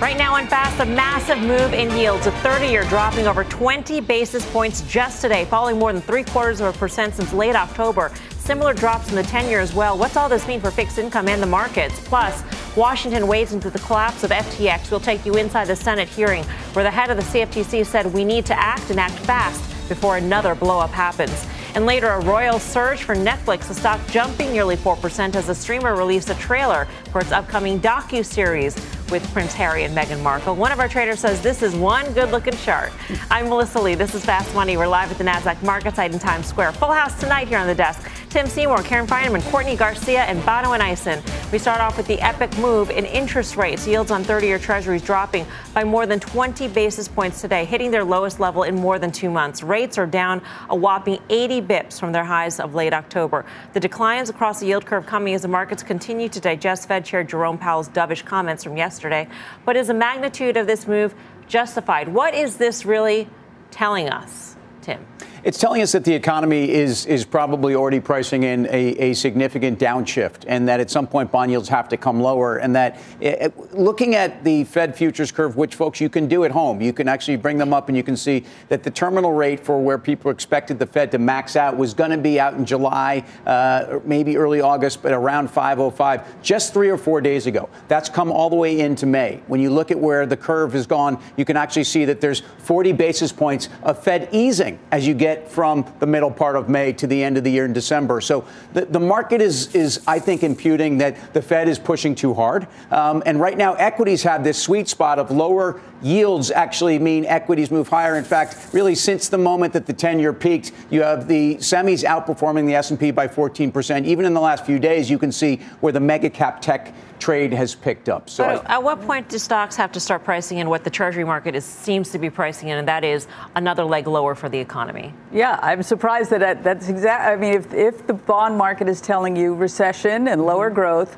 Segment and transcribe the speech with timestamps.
[0.00, 2.26] Right now on Fast, a massive move in yields.
[2.26, 6.62] A 30 year dropping over 20 basis points just today, falling more than three quarters
[6.62, 8.10] of a percent since late October.
[8.38, 9.98] Similar drops in the 10 year as well.
[9.98, 12.00] What's all this mean for fixed income and the markets?
[12.08, 12.42] Plus,
[12.78, 14.90] Washington wades into the collapse of FTX.
[14.90, 18.24] We'll take you inside the Senate hearing where the head of the CFTC said we
[18.24, 21.46] need to act and act fast before another blowup happens.
[21.74, 25.94] And later, a royal surge for Netflix, the stock jumping nearly 4% as the streamer
[25.94, 28.76] released a trailer for its upcoming docu-series
[29.10, 30.54] with Prince Harry and Meghan Markle.
[30.54, 32.92] One of our traders says this is one good-looking chart.
[33.30, 33.94] I'm Melissa Lee.
[33.96, 34.76] This is Fast Money.
[34.76, 36.72] We're live at the Nasdaq Market Site in Times Square.
[36.72, 38.08] Full house tonight here on the desk.
[38.28, 41.20] Tim Seymour, Karen Finerman, Courtney Garcia, and Bonawyn Eison.
[41.50, 43.88] We start off with the epic move in interest rates.
[43.88, 48.38] Yields on 30-year Treasuries dropping by more than 20 basis points today, hitting their lowest
[48.38, 49.64] level in more than two months.
[49.64, 53.44] Rates are down a whopping 80 bips from their highs of late October.
[53.72, 57.24] The declines across the yield curve coming as the markets continue to digest Fed Chair
[57.24, 59.28] Jerome Powell's dovish comments from yesterday.
[59.64, 61.14] But is the magnitude of this move
[61.48, 62.08] justified?
[62.08, 63.28] What is this really
[63.70, 65.06] telling us, Tim?
[65.42, 69.78] It's telling us that the economy is is probably already pricing in a, a significant
[69.78, 72.58] downshift, and that at some point bond yields have to come lower.
[72.58, 76.28] And that it, eh, eh, looking at the Fed futures curve, which folks you can
[76.28, 78.90] do at home, you can actually bring them up, and you can see that the
[78.90, 82.38] terminal rate for where people expected the Fed to max out was going to be
[82.38, 87.46] out in July, uh, maybe early August, but around 505, just three or four days
[87.46, 87.70] ago.
[87.88, 89.40] That's come all the way into May.
[89.46, 92.40] When you look at where the curve has gone, you can actually see that there's
[92.58, 96.68] 40 basis points of Fed easing as you get get from the middle part of
[96.68, 98.20] May to the end of the year in December.
[98.20, 102.34] So the, the market is, is, I think, imputing that the Fed is pushing too
[102.34, 102.66] hard.
[102.90, 107.70] Um, and right now, equities have this sweet spot of lower yields actually mean equities
[107.70, 108.16] move higher.
[108.16, 112.66] In fact, really since the moment that the 10-year peaked, you have the semis outperforming
[112.66, 114.06] the S&P by 14%.
[114.06, 117.52] Even in the last few days, you can see where the mega cap tech trade
[117.52, 118.30] has picked up.
[118.30, 121.54] So, at what point do stocks have to start pricing in what the Treasury market
[121.54, 125.12] is, seems to be pricing in, and that is another leg lower for the economy?
[125.32, 127.28] Yeah, I'm surprised that that's exact.
[127.28, 130.74] I mean, if if the bond market is telling you recession and lower mm-hmm.
[130.74, 131.16] growth,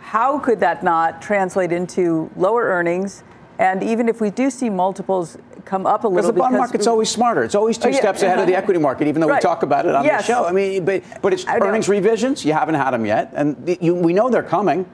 [0.00, 3.22] how could that not translate into lower earnings?
[3.58, 6.86] And even if we do see multiples come up a little, because the bond market's
[6.86, 7.42] always smarter.
[7.42, 7.98] It's always two oh, yeah.
[7.98, 9.42] steps ahead of the equity market, even though right.
[9.42, 10.26] we talk about it on yes.
[10.26, 10.44] the show.
[10.44, 12.44] I mean, but but it's earnings revisions.
[12.44, 14.86] You haven't had them yet, and you, we know they're coming.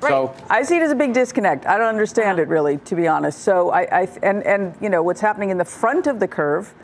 [0.00, 0.10] Right.
[0.10, 1.66] So I see it as a big disconnect.
[1.66, 3.40] I don't understand it really, to be honest.
[3.40, 6.74] So I, I and and you know what's happening in the front of the curve.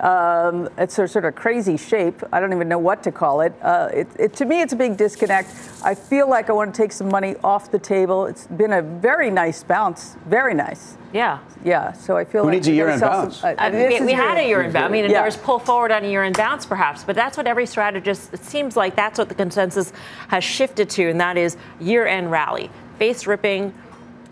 [0.00, 2.22] Um, it's a sort of crazy shape.
[2.32, 3.52] I don't even know what to call it.
[3.60, 4.32] Uh, it, it.
[4.34, 5.50] To me, it's a big disconnect.
[5.84, 8.24] I feel like I want to take some money off the table.
[8.24, 10.96] It's been a very nice bounce, very nice.
[11.12, 11.40] Yeah.
[11.64, 11.92] Yeah.
[11.92, 13.38] So I feel Who like needs a year in bounce?
[13.38, 14.88] Some, uh, I mean, we, we had a year in bounce.
[14.88, 15.12] I mean, yeah.
[15.12, 18.32] there was pull forward on a year in bounce, perhaps, but that's what every strategist.
[18.32, 19.92] It seems like that's what the consensus
[20.28, 23.74] has shifted to, and that is year-end rally, face ripping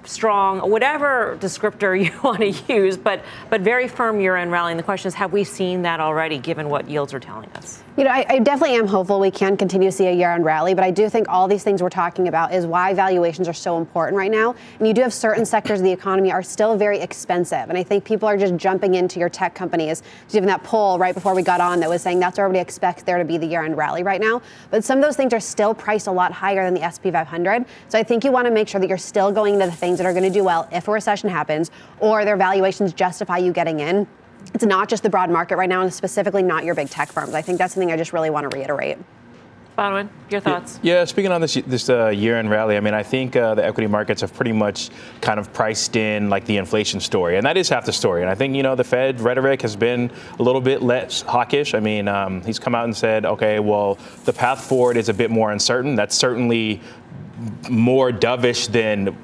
[0.09, 4.73] strong, whatever descriptor you want to use, but but very firm year-end rally.
[4.73, 7.83] And the question is, have we seen that already, given what yields are telling us?
[7.99, 10.73] You know, I, I, definitely am hopeful we can continue to see a year-end rally,
[10.73, 13.77] but I do think all these things we're talking about is why valuations are so
[13.77, 14.55] important right now.
[14.79, 17.83] And you do have certain sectors of the economy are still very expensive, and I
[17.83, 20.05] think people are just jumping into your tech companies.
[20.31, 23.03] Even that poll right before we got on that was saying that's where everybody expects
[23.03, 24.43] there to be the year-end rally right now.
[24.71, 27.65] But some of those things are still priced a lot higher than the SP 500.
[27.89, 29.99] So I think you want to make sure that you're still going into the things
[29.99, 33.53] that are going to do well if a recession happens, or their valuations justify you
[33.53, 34.07] getting in
[34.55, 37.35] it's not just the broad market right now, and specifically not your big tech firms.
[37.35, 38.99] I think that's something I just really want to reiterate.
[39.79, 40.81] Bonawyn, your thoughts?
[40.83, 43.87] Yeah, speaking on this this uh, year-end rally, I mean, I think uh, the equity
[43.87, 47.69] markets have pretty much kind of priced in like the inflation story, and that is
[47.69, 48.23] half the story.
[48.23, 51.75] And I think you know the Fed rhetoric has been a little bit less hawkish.
[51.75, 55.15] I mean, um, he's come out and said, okay, well, the path forward is a
[55.15, 55.95] bit more uncertain.
[55.95, 56.81] That's certainly
[57.71, 59.17] more dovish than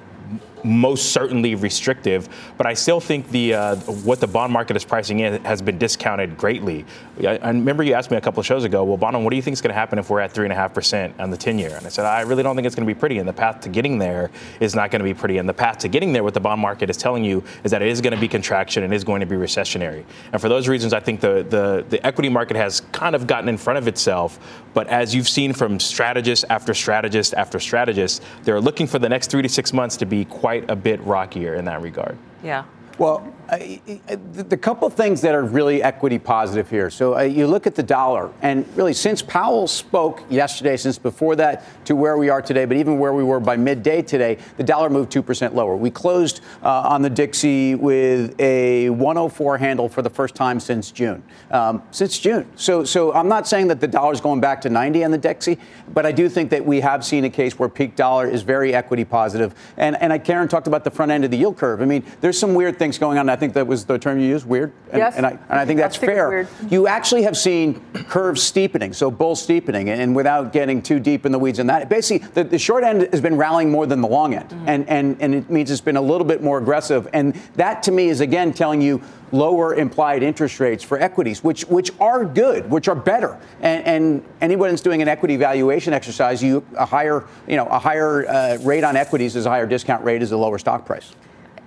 [0.65, 5.21] most certainly restrictive, but I still think the uh, what the bond market is pricing
[5.21, 6.85] in has been discounted greatly.
[7.21, 9.37] I, I remember you asked me a couple of shows ago, well, Bono, what do
[9.37, 11.31] you think is going to happen if we're at three and a half percent on
[11.31, 11.75] the 10 year?
[11.77, 13.61] And I said, I really don't think it's going to be pretty, and the path
[13.61, 14.31] to getting there
[14.61, 15.39] is not going to be pretty.
[15.39, 17.83] And the path to getting there, what the bond market is telling you, is that
[17.83, 20.05] it is going to be contraction and is going to be recessionary.
[20.33, 23.49] And for those reasons, I think the the, the equity market has kind of gotten
[23.49, 24.39] in front of itself.
[24.73, 29.31] But as you've seen from strategist after strategist after strategist, they're looking for the next
[29.31, 32.17] three to six months to be quite quite a bit rockier in that regard.
[32.43, 32.65] Yeah.
[32.99, 36.89] Well, the couple things that are really equity positive here.
[36.91, 41.37] So uh, you look at the dollar, and really since Powell spoke yesterday, since before
[41.37, 44.65] that to where we are today, but even where we were by midday today, the
[44.65, 45.77] dollar moved 2% lower.
[45.77, 50.91] We closed uh, on the Dixie with a 104 handle for the first time since
[50.91, 51.23] June.
[51.51, 52.47] Um, since June.
[52.57, 55.59] So, so I'm not saying that the dollar's going back to 90 on the Dixie,
[55.93, 58.75] but I do think that we have seen a case where peak dollar is very
[58.75, 59.55] equity positive.
[59.77, 61.83] And, and Karen talked about the front end of the yield curve.
[61.83, 63.34] I mean, there's some weird things going on.
[63.35, 64.73] I think that was the term you used, weird.
[64.93, 65.17] And, yes.
[65.17, 66.49] and, I, and I think that's fair.
[66.71, 71.33] You actually have seen curves steepening, so bull steepening, and without getting too deep in
[71.33, 74.07] the weeds in that, basically the, the short end has been rallying more than the
[74.07, 74.69] long end, mm-hmm.
[74.69, 77.09] and, and, and it means it's been a little bit more aggressive.
[77.13, 79.03] And that to me is again telling you
[79.33, 83.37] lower implied interest rates for equities, which which are good, which are better.
[83.63, 87.81] And, and anyone that's doing an equity valuation exercise, you a higher you know a
[87.81, 91.13] higher uh, rate on equities is a higher discount rate is a lower stock price.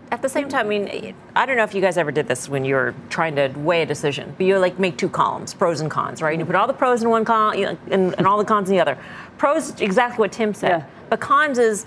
[0.10, 2.48] At the same time, I mean, I don't know if you guys ever did this
[2.48, 5.82] when you were trying to weigh a decision, but you like make two columns, pros
[5.82, 6.32] and cons, right?
[6.32, 8.46] And you put all the pros in one column you know, and, and, all the
[8.46, 8.98] cons in the other.
[9.38, 10.70] Pros, exactly what Tim said.
[10.70, 10.86] Yeah.
[11.10, 11.86] But cons is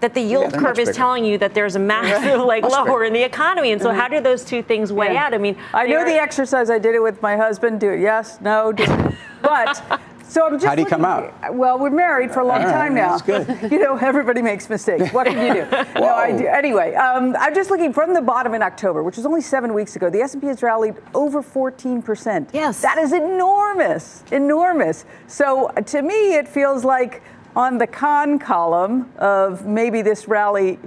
[0.00, 3.04] that the yield yeah, curve is telling you that there's a massive like lower bigger.
[3.04, 3.72] in the economy.
[3.72, 3.98] And so mm-hmm.
[3.98, 5.24] how do those two things weigh yeah.
[5.24, 5.34] out?
[5.34, 6.68] I mean, I know the exercise.
[6.68, 7.80] I did it with my husband.
[7.80, 8.00] Do it.
[8.00, 8.40] Yes.
[8.40, 8.72] No.
[8.72, 9.14] Do it.
[9.44, 10.00] But
[10.34, 10.64] so I'm just.
[10.64, 11.54] How do you come out?
[11.54, 13.16] Well, we're married for a long right, time now.
[13.16, 13.72] That's good.
[13.72, 15.12] you know, everybody makes mistakes.
[15.12, 15.70] What can you do?
[16.00, 16.48] no, I do.
[16.48, 19.94] Anyway, um, I'm just looking from the bottom in October, which was only seven weeks
[19.94, 20.10] ago.
[20.10, 22.50] The S&P has rallied over 14 percent.
[22.52, 25.04] Yes, that is enormous, enormous.
[25.28, 27.22] So to me, it feels like
[27.54, 30.80] on the con column of maybe this rally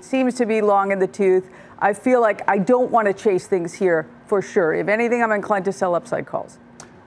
[0.00, 1.50] seems to be long in the tooth.
[1.80, 4.72] I feel like I don't want to chase things here for sure.
[4.72, 6.58] If anything, I'm inclined to sell upside calls.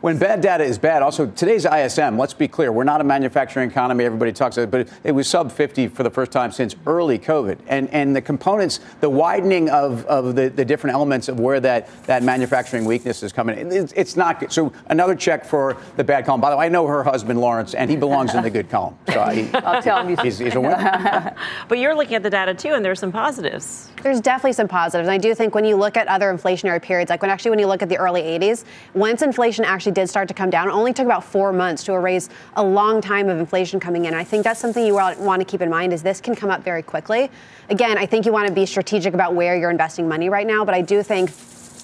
[0.06, 3.72] When bad data is bad, also today's ISM, let's be clear, we're not a manufacturing
[3.72, 6.76] economy, everybody talks about it, but it was sub 50 for the first time since
[6.86, 7.58] early COVID.
[7.66, 11.90] And, and the components, the widening of, of the, the different elements of where that,
[12.04, 14.52] that manufacturing weakness is coming, it's, it's not good.
[14.52, 16.40] So another check for the bad column.
[16.40, 18.96] By the way, I know her husband, Lawrence, and he belongs in the good column.
[19.08, 21.36] So I, I'll tell him he's, he's a winner.
[21.68, 23.90] but you're looking at the data too, and there's some positives.
[24.04, 25.08] There's definitely some positives.
[25.08, 27.60] And I do think when you look at other inflationary periods, like when actually when
[27.60, 30.72] you look at the early 80s, once inflation actually did start to come down, It
[30.72, 34.14] only took about four months to erase a long time of inflation coming in.
[34.14, 36.64] I think that's something you want to keep in mind is this can come up
[36.64, 37.32] very quickly.
[37.70, 40.64] Again, I think you want to be strategic about where you're investing money right now,
[40.64, 41.32] but I do think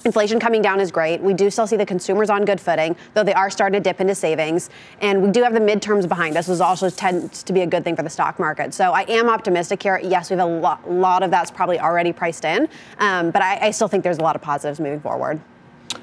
[0.04, 1.20] Inflation coming down is great.
[1.20, 4.00] We do still see the consumers on good footing, though they are starting to dip
[4.00, 4.68] into savings.
[5.00, 7.84] And we do have the midterms behind us, which also tends to be a good
[7.84, 8.74] thing for the stock market.
[8.74, 10.00] So I am optimistic here.
[10.02, 12.68] Yes, we have a lot, lot of that's probably already priced in,
[12.98, 15.40] um, but I, I still think there's a lot of positives moving forward.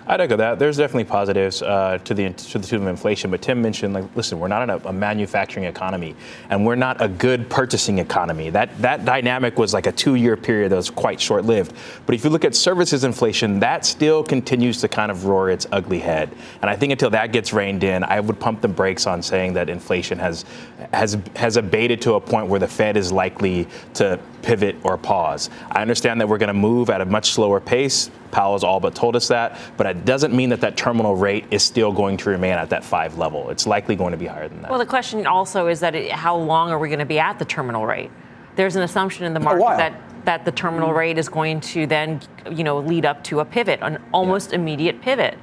[0.10, 0.58] I'd echo that.
[0.58, 4.06] There's definitely positives uh, to the to the tune of inflation, but Tim mentioned like,
[4.16, 6.16] listen, we're not in a, a, manufacturing economy,
[6.50, 8.50] and we're not a good purchasing economy.
[8.50, 11.76] That that dynamic was like a two-year period that was quite short-lived.
[12.08, 15.68] But if you look at services inflation, that still continues to kind of roar its
[15.72, 16.32] ugly head.
[16.64, 19.54] And I think until that gets reined in, I would pump the brakes on saying
[19.54, 20.44] that inflation has
[20.92, 25.52] has has abated to a point where the Fed is likely to pivot or pause.
[25.70, 28.10] I understand that we're going to move at a much slower pace.
[28.31, 31.64] Powell's all but told us that, but it doesn't mean that that terminal rate is
[31.64, 33.50] still going to remain at that five level.
[33.50, 34.70] It's likely going to be higher than that.
[34.70, 37.40] Well, the question also is that it, how long are we going to be at
[37.40, 38.12] the terminal rate?
[38.56, 42.22] There's an assumption in the market that that the terminal rate is going to then,
[42.52, 44.58] you know, lead up to a pivot, an almost yeah.
[44.58, 45.38] immediate pivot.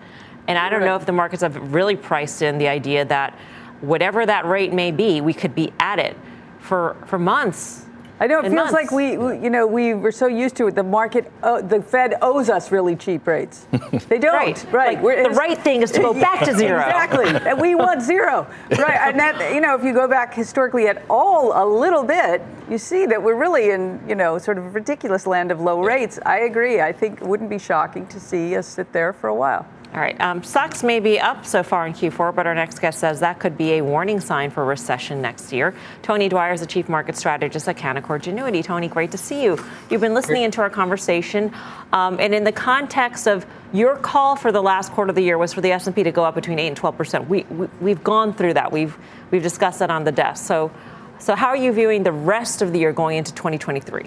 [0.47, 3.37] And I don't know if the markets have really priced in the idea that
[3.81, 6.17] whatever that rate may be, we could be at it
[6.61, 7.86] for for months
[8.19, 8.73] I know it feels months.
[8.73, 10.75] like we, we, you know, we were so used to it.
[10.75, 13.67] The market, uh, the Fed owes us really cheap rates.
[14.09, 14.35] They don't.
[14.35, 14.73] right.
[14.73, 15.03] Right.
[15.03, 16.81] Like the right thing is to go back to zero.
[16.81, 17.27] exactly.
[17.27, 18.47] and we want zero.
[18.71, 18.99] Right.
[19.03, 22.79] And that, you know, if you go back historically at all a little bit, you
[22.79, 26.19] see that we're really in, you know, sort of a ridiculous land of low rates.
[26.25, 26.81] I agree.
[26.81, 29.67] I think it wouldn't be shocking to see us sit there for a while.
[29.95, 30.21] All right.
[30.21, 33.39] Um, stocks may be up so far in Q4, but our next guest says that
[33.39, 35.75] could be a warning sign for recession next year.
[36.03, 38.63] Tony Dwyer is the chief market strategist at Canaccord Genuity.
[38.63, 39.59] Tony, great to see you.
[39.89, 41.53] You've been listening into our conversation,
[41.93, 45.39] um, and in the context of your call for the last quarter of the year
[45.39, 47.29] was for the S&P to go up between 8 and 12 percent.
[47.29, 47.45] We,
[47.81, 48.71] we have gone through that.
[48.71, 48.97] We've
[49.31, 50.45] we've discussed that on the desk.
[50.45, 50.71] So
[51.19, 54.05] so how are you viewing the rest of the year going into 2023?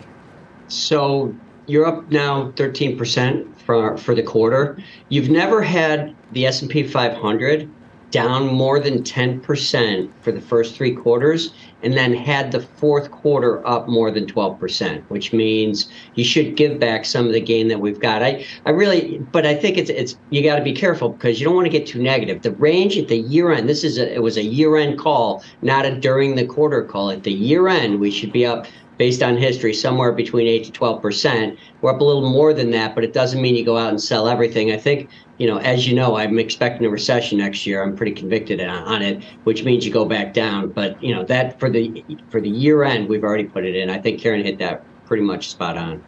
[0.67, 4.80] So you're up now 13% for for the quarter.
[5.10, 7.70] You've never had the S&P 500
[8.10, 13.66] down more than 10% for the first three quarters and then had the fourth quarter
[13.68, 17.80] up more than 12%, which means you should give back some of the gain that
[17.80, 18.24] we've got.
[18.24, 21.46] I, I really, but I think it's, it's, you got to be careful because you
[21.46, 22.42] don't want to get too negative.
[22.42, 25.44] The range at the year end, this is a, it was a year end call,
[25.62, 27.12] not a during the quarter call.
[27.12, 28.66] At the year end, we should be up
[29.00, 31.58] based on history, somewhere between 8 to 12 percent.
[31.82, 34.00] We're up a little more than that, but it doesn't mean you go out and
[34.00, 34.72] sell everything.
[34.72, 37.82] I think, you know, as you know, I'm expecting a recession next year.
[37.82, 40.70] I'm pretty convicted on it, which means you go back down.
[40.70, 43.89] But you know, that for the for the year end, we've already put it in.
[43.89, 46.03] I think Karen hit that pretty much spot on.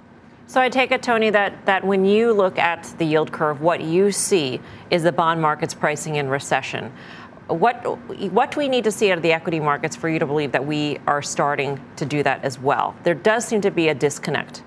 [0.52, 3.80] So I take it, Tony, that, that when you look at the yield curve, what
[3.80, 6.92] you see is the bond markets pricing in recession.
[7.52, 7.84] What,
[8.32, 10.52] what do we need to see out of the equity markets for you to believe
[10.52, 12.96] that we are starting to do that as well?
[13.04, 14.64] There does seem to be a disconnect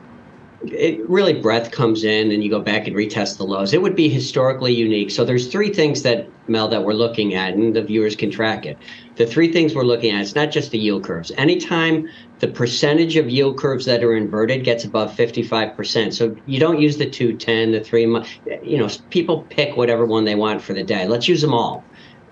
[0.67, 3.73] it really breath comes in and you go back and retest the lows.
[3.73, 5.11] It would be historically unique.
[5.11, 8.67] So there's three things that Mel that we're looking at, and the viewers can track
[8.67, 8.77] it.
[9.17, 11.33] The three things we're looking at, it's not just the yield curves.
[11.37, 12.09] Anytime
[12.41, 16.13] the percentage of yield curves that are inverted gets above 55%.
[16.13, 18.29] So you don't use the 210, the three month,
[18.63, 21.07] you know, people pick whatever one they want for the day.
[21.07, 21.85] Let's use them all.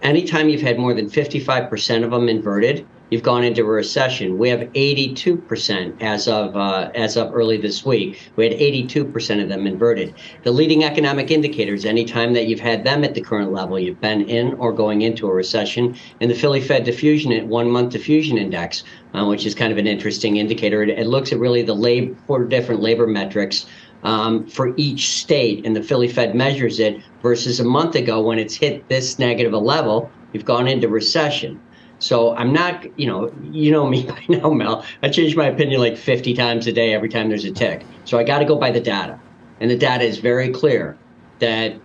[0.02, 4.38] Anytime you've had more than 55% of them inverted, you've gone into a recession.
[4.38, 8.32] We have 82% as of uh, as of early this week.
[8.37, 10.14] We had 82% of them inverted.
[10.44, 14.23] The leading economic indicators, anytime that you've had them at the current level, you've been
[14.23, 15.94] in or going into a recession.
[16.21, 18.82] And the Philly Fed diffusion one month diffusion index,
[19.14, 20.82] uh, which is kind of an interesting indicator.
[20.82, 23.66] It, it looks at really the labor four different labor metrics.
[24.04, 28.38] Um, for each state, and the Philly Fed measures it versus a month ago when
[28.38, 31.61] it's hit this negative a level, you've gone into recession.
[32.02, 34.85] So I'm not, you know, you know me by now, Mel.
[35.02, 37.87] I change my opinion like 50 times a day every time there's a tick.
[38.04, 39.21] So I got to go by the data.
[39.61, 40.99] And the data is very clear
[41.38, 41.76] that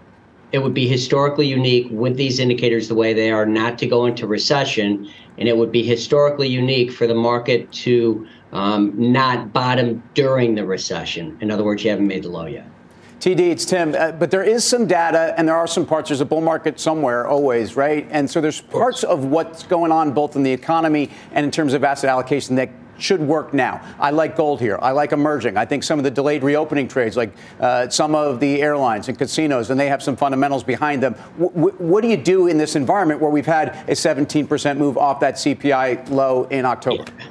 [0.51, 4.07] it would be historically unique with these indicators the way they are not to go
[4.07, 5.07] into recession.
[5.37, 10.65] And it would be historically unique for the market to um, not bottom during the
[10.65, 11.37] recession.
[11.41, 12.67] In other words, you haven't made the low yet.
[13.19, 13.95] TD, it's Tim.
[13.97, 16.09] Uh, but there is some data, and there are some parts.
[16.09, 18.07] There's a bull market somewhere, always, right?
[18.11, 21.73] And so there's parts of what's going on both in the economy and in terms
[21.73, 23.81] of asset allocation that should work now.
[23.99, 24.77] I like gold here.
[24.81, 25.57] I like emerging.
[25.57, 29.17] I think some of the delayed reopening trades, like uh, some of the airlines and
[29.17, 31.15] casinos, and they have some fundamentals behind them.
[31.39, 34.97] W- w- what do you do in this environment where we've had a 17% move
[34.97, 37.05] off that CPI low in October?
[37.19, 37.25] Yeah.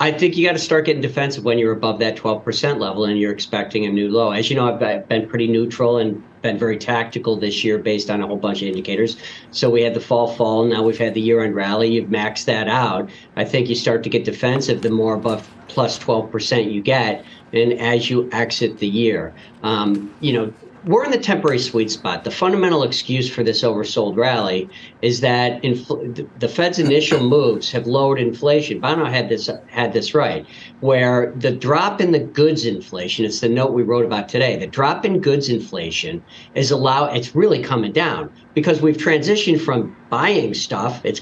[0.00, 3.18] I think you got to start getting defensive when you're above that 12% level and
[3.18, 4.30] you're expecting a new low.
[4.30, 8.20] As you know, I've been pretty neutral and been very tactical this year based on
[8.20, 9.16] a whole bunch of indicators.
[9.50, 11.90] So we had the fall fall, now we've had the year end rally.
[11.90, 13.10] You've maxed that out.
[13.34, 17.72] I think you start to get defensive the more above plus 12% you get, and
[17.74, 19.34] as you exit the year.
[19.64, 20.52] Um, you know,
[20.88, 22.24] we're in the temporary sweet spot.
[22.24, 24.70] The fundamental excuse for this oversold rally
[25.02, 28.80] is that infl- the Fed's initial moves have lowered inflation.
[28.80, 30.46] Bono had this had this right,
[30.80, 33.26] where the drop in the goods inflation.
[33.26, 34.56] It's the note we wrote about today.
[34.56, 37.04] The drop in goods inflation is allow.
[37.04, 41.02] It's really coming down because we've transitioned from buying stuff.
[41.04, 41.20] It's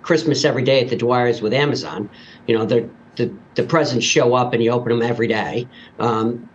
[0.00, 2.08] Christmas every day at the Dwyer's with Amazon.
[2.46, 5.68] You know the the, the presents show up and you open them every day.
[5.98, 6.48] Um,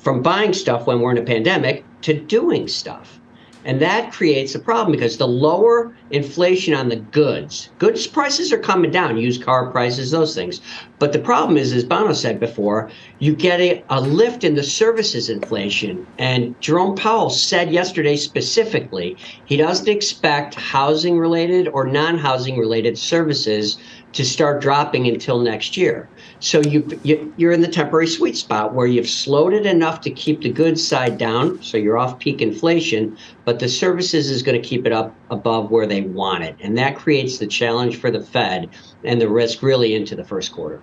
[0.00, 3.20] from buying stuff when we're in a pandemic to doing stuff.
[3.64, 8.58] And that creates a problem because the lower inflation on the goods, goods prices are
[8.58, 10.60] coming down, used car prices, those things.
[10.98, 12.90] But the problem is, as Bono said before,
[13.20, 16.06] you get a, a lift in the services inflation.
[16.18, 22.98] And Jerome Powell said yesterday specifically, he doesn't expect housing related or non housing related
[22.98, 23.78] services
[24.12, 26.08] to start dropping until next year.
[26.40, 30.10] So you, you are in the temporary sweet spot where you've slowed it enough to
[30.10, 34.60] keep the goods side down, so you're off peak inflation, but the services is going
[34.60, 38.10] to keep it up above where they want it, and that creates the challenge for
[38.10, 38.70] the Fed
[39.04, 40.80] and the risk really into the first quarter.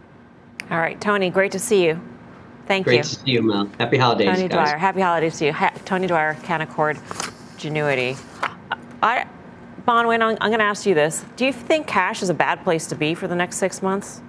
[0.70, 2.02] All right, Tony, great to see you.
[2.68, 3.04] Thank great you.
[3.04, 3.70] Great to see you, Mel.
[3.80, 4.70] Happy holidays, Tony guys.
[4.70, 4.78] Dwyer.
[4.78, 5.54] Happy holidays to you.
[5.54, 6.98] Ha- Tony Dwyer, Canaccord
[7.58, 8.18] Genuity.
[9.02, 9.26] I,
[9.88, 11.24] Bonawyn, I'm, I'm going to ask you this.
[11.38, 14.22] Do you think cash is a bad place to be for the next six months?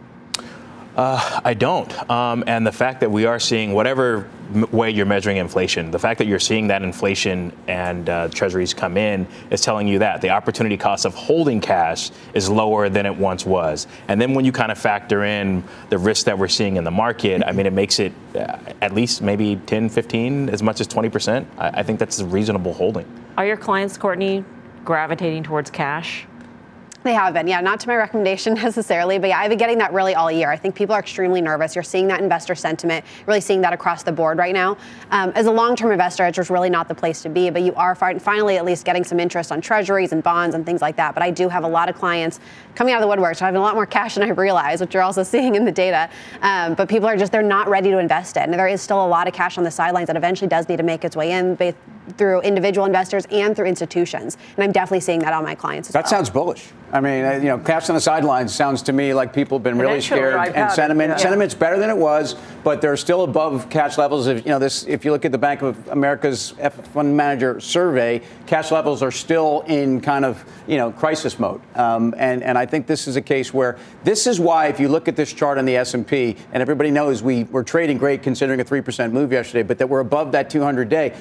[0.99, 2.11] Uh, I don't.
[2.11, 4.29] Um, and the fact that we are seeing whatever
[4.73, 8.97] way you're measuring inflation, the fact that you're seeing that inflation and uh, treasuries come
[8.97, 13.15] in is telling you that the opportunity cost of holding cash is lower than it
[13.15, 13.87] once was.
[14.09, 16.91] And then when you kind of factor in the risk that we're seeing in the
[16.91, 20.89] market, I mean, it makes it uh, at least maybe 10, 15, as much as
[20.89, 21.47] 20%.
[21.59, 23.07] I, I think that's a reasonable holding.
[23.37, 24.45] Are your clients, Courtney,
[24.85, 26.27] gravitating towards cash?
[27.09, 29.95] They have been, yeah, not to my recommendation necessarily, but yeah, I've been getting that
[29.95, 30.51] really all year.
[30.51, 31.75] I think people are extremely nervous.
[31.75, 34.77] You're seeing that investor sentiment, really seeing that across the board right now.
[35.11, 37.63] Um, as a long term investor, it's just really not the place to be, but
[37.63, 40.97] you are finally at least getting some interest on treasuries and bonds and things like
[40.97, 41.15] that.
[41.15, 42.41] But I do have a lot of clients
[42.75, 44.83] coming out of the woodwork, so I have a lot more cash than I realize,
[44.83, 46.11] which you're also seeing in the data.
[46.43, 48.41] Um, but people are just, they're not ready to invest it.
[48.41, 50.77] And there is still a lot of cash on the sidelines that eventually does need
[50.77, 51.57] to make its way in
[52.17, 54.37] through individual investors and through institutions.
[54.57, 56.11] And I'm definitely seeing that on my clients that well.
[56.11, 56.69] sounds bullish.
[56.91, 59.63] I mean, uh, you know, cash on the sidelines sounds to me like people have
[59.63, 61.17] been really scared, and sentiment yeah.
[61.17, 62.35] sentiment's better than it was,
[62.65, 64.27] but they're still above cash levels.
[64.27, 66.55] If you know this, if you look at the Bank of America's
[66.95, 72.15] fund manager survey, cash levels are still in kind of you know crisis mode, um,
[72.17, 75.09] and and I think this is a case where this is why if you look
[75.09, 78.23] at this chart on the S and P, and everybody knows we were trading great
[78.23, 81.15] considering a three percent move yesterday, but that we're above that 200 day.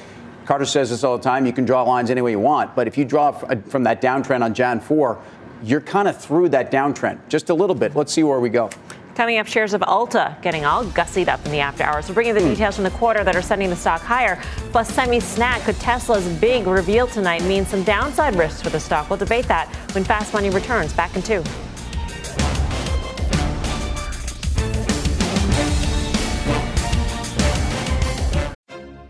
[0.47, 1.45] Carter says this all the time.
[1.45, 4.43] You can draw lines any way you want, but if you draw from that downtrend
[4.43, 5.21] on Jan 4,
[5.61, 7.97] you're kind of through that downtrend just a little bit.
[7.97, 8.69] Let's see where we go.
[9.13, 12.07] Coming up, shares of Ulta getting all gussied up in the after hours.
[12.07, 12.49] We're bringing the hmm.
[12.51, 14.41] details from the quarter that are sending the stock higher.
[14.71, 19.09] Plus, semi snack could Tesla's big reveal tonight mean some downside risks for the stock?
[19.09, 20.93] We'll debate that when Fast Money returns.
[20.93, 21.43] Back in two.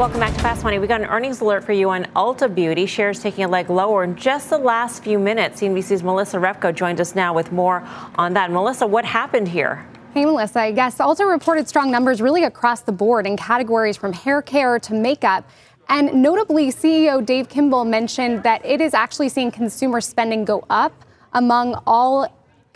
[0.00, 0.78] Welcome back to Fast Money.
[0.78, 2.86] We got an earnings alert for you on Ulta Beauty.
[2.86, 5.60] Shares taking a leg lower in just the last few minutes.
[5.60, 8.50] CNBC's Melissa Repko joined us now with more on that.
[8.50, 9.86] Melissa, what happened here?
[10.14, 10.70] Hey, Melissa.
[10.70, 14.94] Yes, Ulta reported strong numbers really across the board in categories from hair care to
[14.94, 15.46] makeup.
[15.90, 20.94] And notably, CEO Dave Kimball mentioned that it is actually seeing consumer spending go up
[21.34, 22.26] among all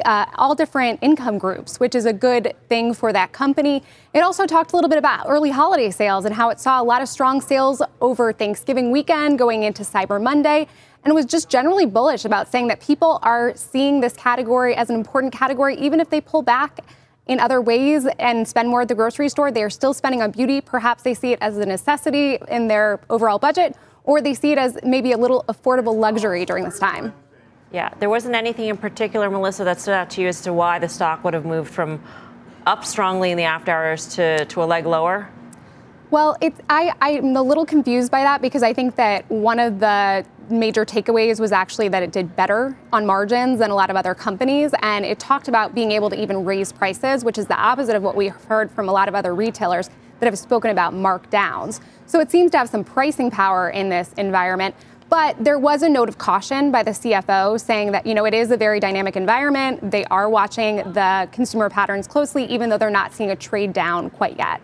[0.04, 3.82] uh, all different income groups, which is a good thing for that company.
[4.12, 6.84] It also talked a little bit about early holiday sales and how it saw a
[6.84, 10.66] lot of strong sales over Thanksgiving weekend going into Cyber Monday.
[11.04, 14.96] And was just generally bullish about saying that people are seeing this category as an
[14.96, 16.80] important category, even if they pull back
[17.26, 19.50] in other ways and spend more at the grocery store.
[19.50, 20.62] They are still spending on beauty.
[20.62, 24.58] Perhaps they see it as a necessity in their overall budget, or they see it
[24.58, 27.12] as maybe a little affordable luxury during this time.
[27.74, 30.78] Yeah, there wasn't anything in particular, Melissa, that stood out to you as to why
[30.78, 32.00] the stock would have moved from
[32.66, 35.28] up strongly in the after hours to, to a leg lower?
[36.12, 39.80] Well, it's I, I'm a little confused by that because I think that one of
[39.80, 43.96] the major takeaways was actually that it did better on margins than a lot of
[43.96, 44.70] other companies.
[44.80, 48.04] And it talked about being able to even raise prices, which is the opposite of
[48.04, 51.80] what we've heard from a lot of other retailers that have spoken about markdowns.
[52.06, 54.76] So it seems to have some pricing power in this environment.
[55.14, 58.34] But there was a note of caution by the CFO saying that, you know, it
[58.34, 59.92] is a very dynamic environment.
[59.92, 64.10] They are watching the consumer patterns closely, even though they're not seeing a trade down
[64.10, 64.60] quite yet.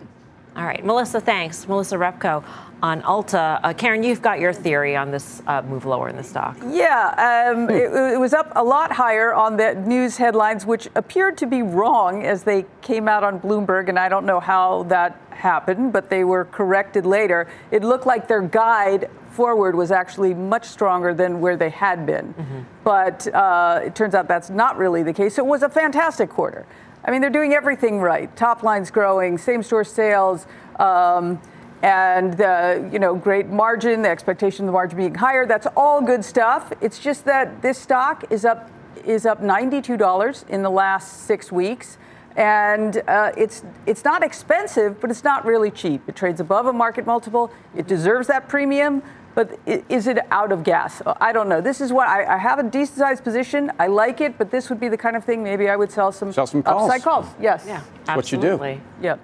[0.57, 1.69] All right, Melissa, thanks.
[1.69, 2.43] Melissa Repko
[2.83, 3.61] on Ulta.
[3.63, 6.57] Uh, Karen, you've got your theory on this uh, move lower in the stock.
[6.67, 11.37] Yeah, um, it, it, was up a lot higher on the news headlines, which appeared
[11.37, 15.17] to be wrong as they came out on Bloomberg, and I don't know how that
[15.41, 17.47] happened, but they were corrected later.
[17.71, 22.33] It looked like their guide forward was actually much stronger than where they had been.
[22.33, 22.59] Mm-hmm.
[22.83, 25.35] But uh, it turns out that's not really the case.
[25.35, 26.65] So it was a fantastic quarter.
[27.03, 28.33] I mean, they're doing everything right.
[28.35, 30.45] Top line's growing, same store sales,
[30.77, 31.41] um,
[31.81, 34.03] and the you know great margin.
[34.03, 35.47] The expectation of the margin being higher.
[35.47, 36.71] That's all good stuff.
[36.79, 38.69] It's just that this stock is up
[39.03, 41.97] is up ninety-two dollars in the last six weeks.
[42.35, 46.01] And uh, it's it's not expensive, but it's not really cheap.
[46.07, 47.51] It trades above a market multiple.
[47.75, 49.03] It deserves that premium.
[49.33, 51.01] But is it out of gas?
[51.05, 51.61] I don't know.
[51.61, 53.71] This is what I, I, have a decent sized position.
[53.79, 56.11] I like it, but this would be the kind of thing maybe I would sell
[56.11, 56.89] some, sell some calls.
[56.89, 57.27] upside calls.
[57.39, 57.63] Yes.
[57.65, 57.81] Yeah.
[58.03, 58.81] That's what you do.
[59.01, 59.19] Yep.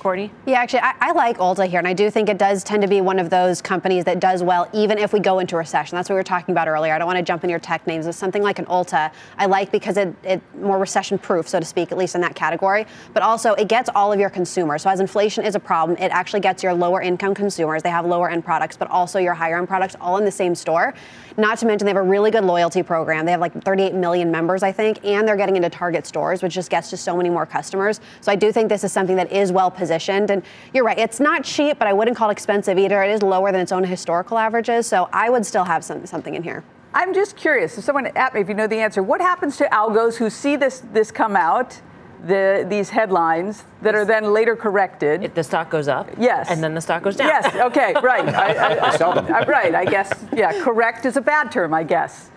[0.00, 0.30] Courtney?
[0.46, 2.88] Yeah, actually, I, I, like Ulta here, and I do think it does tend to
[2.88, 5.96] be one of those companies that does well even if we go into recession.
[5.96, 6.94] That's what we were talking about earlier.
[6.94, 8.06] I don't want to jump in your tech names.
[8.06, 11.66] It's something like an Ulta I like because it, it more recession proof, so to
[11.66, 12.86] speak, at least in that category.
[13.12, 14.82] But also, it gets all of your consumers.
[14.82, 17.82] So as inflation is a problem, it actually gets your lower income consumers.
[17.82, 20.54] They have lower end products, but also your higher end products all in the same
[20.54, 20.94] store.
[21.36, 23.24] Not to mention, they have a really good loyalty program.
[23.24, 26.54] They have like 38 million members, I think, and they're getting into Target stores, which
[26.54, 28.00] just gets to so many more customers.
[28.20, 29.89] So I do think this is something that is well positioned.
[30.30, 33.02] And you're right, it's not cheap, but I wouldn't call it expensive either.
[33.02, 34.86] It is lower than its own historical averages.
[34.86, 36.64] So I would still have some, something in here.
[36.92, 37.78] I'm just curious.
[37.78, 40.56] If someone at me, if you know the answer, what happens to algos who see
[40.56, 41.80] this this come out?
[42.26, 45.22] the, these headlines that are then later corrected.
[45.22, 46.08] If the stock goes up.
[46.18, 46.50] Yes.
[46.50, 47.28] And then the stock goes down.
[47.28, 47.54] Yes.
[47.54, 47.94] Okay.
[48.02, 48.28] Right.
[48.34, 49.74] I, I, I, right.
[49.74, 50.12] I guess.
[50.32, 50.62] Yeah.
[50.62, 51.72] Correct is a bad term.
[51.72, 52.30] I guess.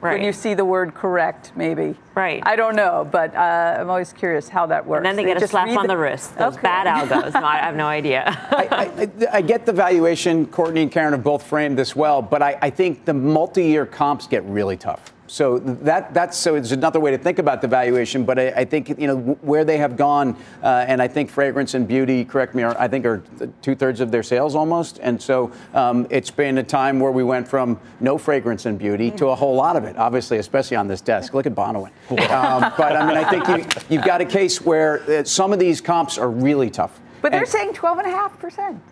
[0.00, 0.14] Right.
[0.14, 1.96] When you see the word correct, maybe.
[2.14, 2.42] Right.
[2.44, 4.98] I don't know, but uh, I'm always curious how that works.
[4.98, 6.36] And then they, they get a slap on the, the wrist.
[6.36, 6.62] Those okay.
[6.62, 7.32] bad algos.
[7.32, 8.24] no, I have no idea.
[8.50, 10.46] I, I, I, get the valuation.
[10.46, 14.26] Courtney and Karen have both framed this well, but I, I think the multi-year comps
[14.26, 15.12] get really tough.
[15.28, 18.24] So that that's so it's another way to think about the valuation.
[18.24, 21.74] But I, I think you know where they have gone, uh, and I think fragrance
[21.74, 23.22] and beauty, correct me, are, I think are
[23.62, 24.98] two thirds of their sales almost.
[25.02, 29.10] And so um, it's been a time where we went from no fragrance and beauty
[29.12, 29.96] to a whole lot of it.
[29.96, 31.34] Obviously, especially on this desk.
[31.34, 31.90] Look at Bonawyn.
[32.36, 35.58] Um, but I mean, I think you, you've got a case where uh, some of
[35.58, 37.00] these comps are really tough.
[37.22, 38.82] But they're and, saying 12 and a half percent.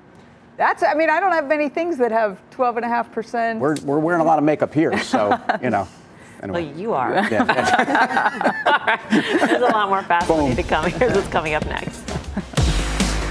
[0.57, 3.61] That's, I mean, I don't have many things that have 12 and a half percent.
[3.61, 5.89] We're, we're wearing a lot of makeup here, so, you know.
[6.45, 6.67] Anyway.
[6.67, 7.15] Well, you are.
[7.31, 8.99] Yeah.
[9.47, 10.91] There's a lot more fast money to come.
[10.91, 12.07] Here's what's coming up next.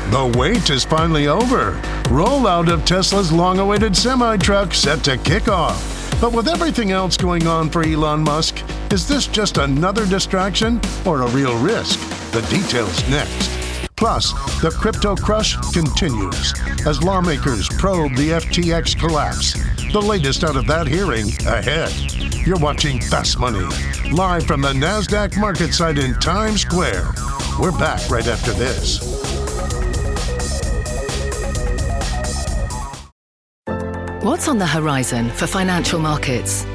[0.09, 1.79] The wait is finally over.
[2.05, 5.89] Rollout of Tesla's long awaited semi truck set to kick off.
[6.19, 11.21] But with everything else going on for Elon Musk, is this just another distraction or
[11.21, 11.99] a real risk?
[12.31, 13.62] The details next.
[13.95, 16.53] Plus, the crypto crush continues
[16.85, 19.53] as lawmakers probe the FTX collapse.
[19.91, 21.93] The latest out of that hearing ahead.
[22.45, 23.65] You're watching Fast Money,
[24.11, 27.11] live from the NASDAQ market site in Times Square.
[27.59, 29.13] We're back right after this.
[34.23, 36.65] What's on the horizon for financial markets?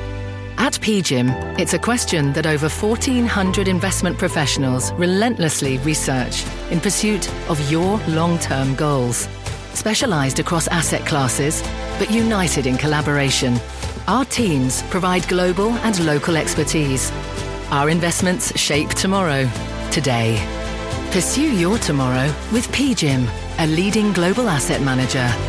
[0.59, 7.70] At PGIM, it's a question that over 1,400 investment professionals relentlessly research in pursuit of
[7.70, 9.28] your long term goals.
[9.74, 11.62] Specialized across asset classes,
[11.98, 13.59] but united in collaboration,
[14.07, 17.11] our teams provide global and local expertise.
[17.70, 19.48] Our investments shape tomorrow,
[19.90, 20.38] today.
[21.11, 23.28] Pursue your tomorrow with PGIM,
[23.59, 25.48] a leading global asset manager.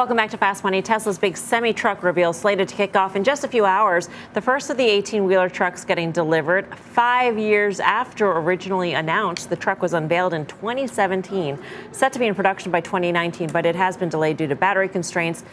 [0.00, 0.80] Welcome back to Fast Money.
[0.80, 4.08] Tesla's big semi truck reveal slated to kick off in just a few hours.
[4.32, 9.50] The first of the 18 wheeler trucks getting delivered five years after originally announced.
[9.50, 11.58] The truck was unveiled in 2017,
[11.92, 14.88] set to be in production by 2019, but it has been delayed due to battery
[14.88, 15.44] constraints.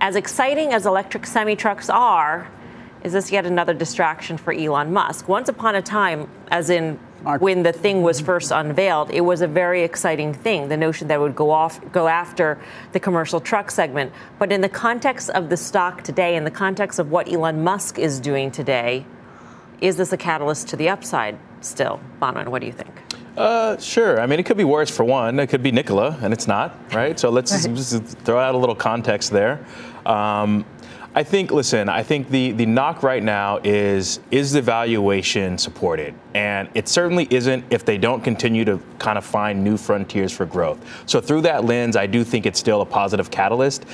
[0.00, 2.50] As exciting as electric semi trucks are,
[3.04, 5.28] is this yet another distraction for Elon Musk?
[5.28, 6.98] Once upon a time, as in
[7.38, 10.68] when the thing was first unveiled, it was a very exciting thing.
[10.68, 12.58] The notion that it would go off, go after
[12.92, 14.12] the commercial truck segment.
[14.38, 17.98] But in the context of the stock today, in the context of what Elon Musk
[17.98, 19.06] is doing today,
[19.80, 22.00] is this a catalyst to the upside still?
[22.20, 22.94] Bonawyn, what do you think?
[23.36, 24.20] Uh, sure.
[24.20, 25.40] I mean, it could be worse for one.
[25.40, 27.18] It could be Nikola, and it's not, right?
[27.18, 27.74] So let's right.
[27.74, 29.64] Just, just, throw out a little context there.
[30.06, 30.64] Um,
[31.16, 36.12] I think, listen, I think the, the knock right now is is the valuation supported?
[36.34, 40.44] And it certainly isn't if they don't continue to kind of find new frontiers for
[40.44, 40.84] growth.
[41.06, 43.84] So, through that lens, I do think it's still a positive catalyst.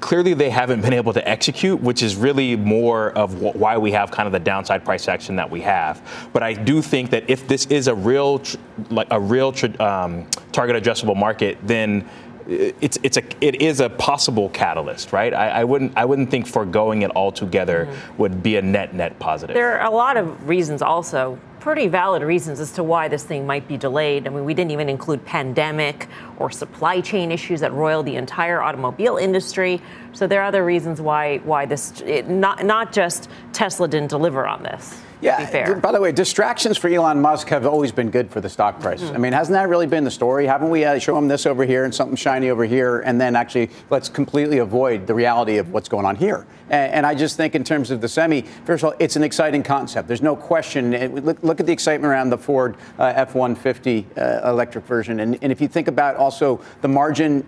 [0.00, 4.10] Clearly, they haven't been able to execute, which is really more of why we have
[4.10, 6.28] kind of the downside price action that we have.
[6.34, 8.42] But I do think that if this is a real,
[8.90, 12.06] like a real um, target addressable market, then
[12.48, 15.34] it's it's a it is a possible catalyst, right?
[15.34, 18.16] I, I wouldn't I wouldn't think foregoing it altogether mm-hmm.
[18.18, 19.54] would be a net net positive.
[19.54, 23.44] There are a lot of reasons also pretty valid reasons as to why this thing
[23.44, 24.24] might be delayed.
[24.28, 26.06] I mean, we didn't even include pandemic
[26.38, 29.82] or supply chain issues that roil the entire automobile industry.
[30.12, 34.46] So there are other reasons why why this it, not not just Tesla didn't deliver
[34.46, 35.02] on this.
[35.20, 35.74] Yeah.
[35.74, 39.02] By the way, distractions for Elon Musk have always been good for the stock price.
[39.02, 39.14] Mm-hmm.
[39.14, 40.46] I mean, hasn't that really been the story?
[40.46, 43.34] Haven't we uh, show him this over here and something shiny over here, and then
[43.34, 46.46] actually let's completely avoid the reality of what's going on here?
[46.68, 49.22] And, and I just think, in terms of the semi, first of all, it's an
[49.22, 50.08] exciting concept.
[50.08, 50.92] There's no question.
[51.24, 55.50] Look, look at the excitement around the Ford uh, F-150 uh, electric version, and, and
[55.50, 57.46] if you think about also the margin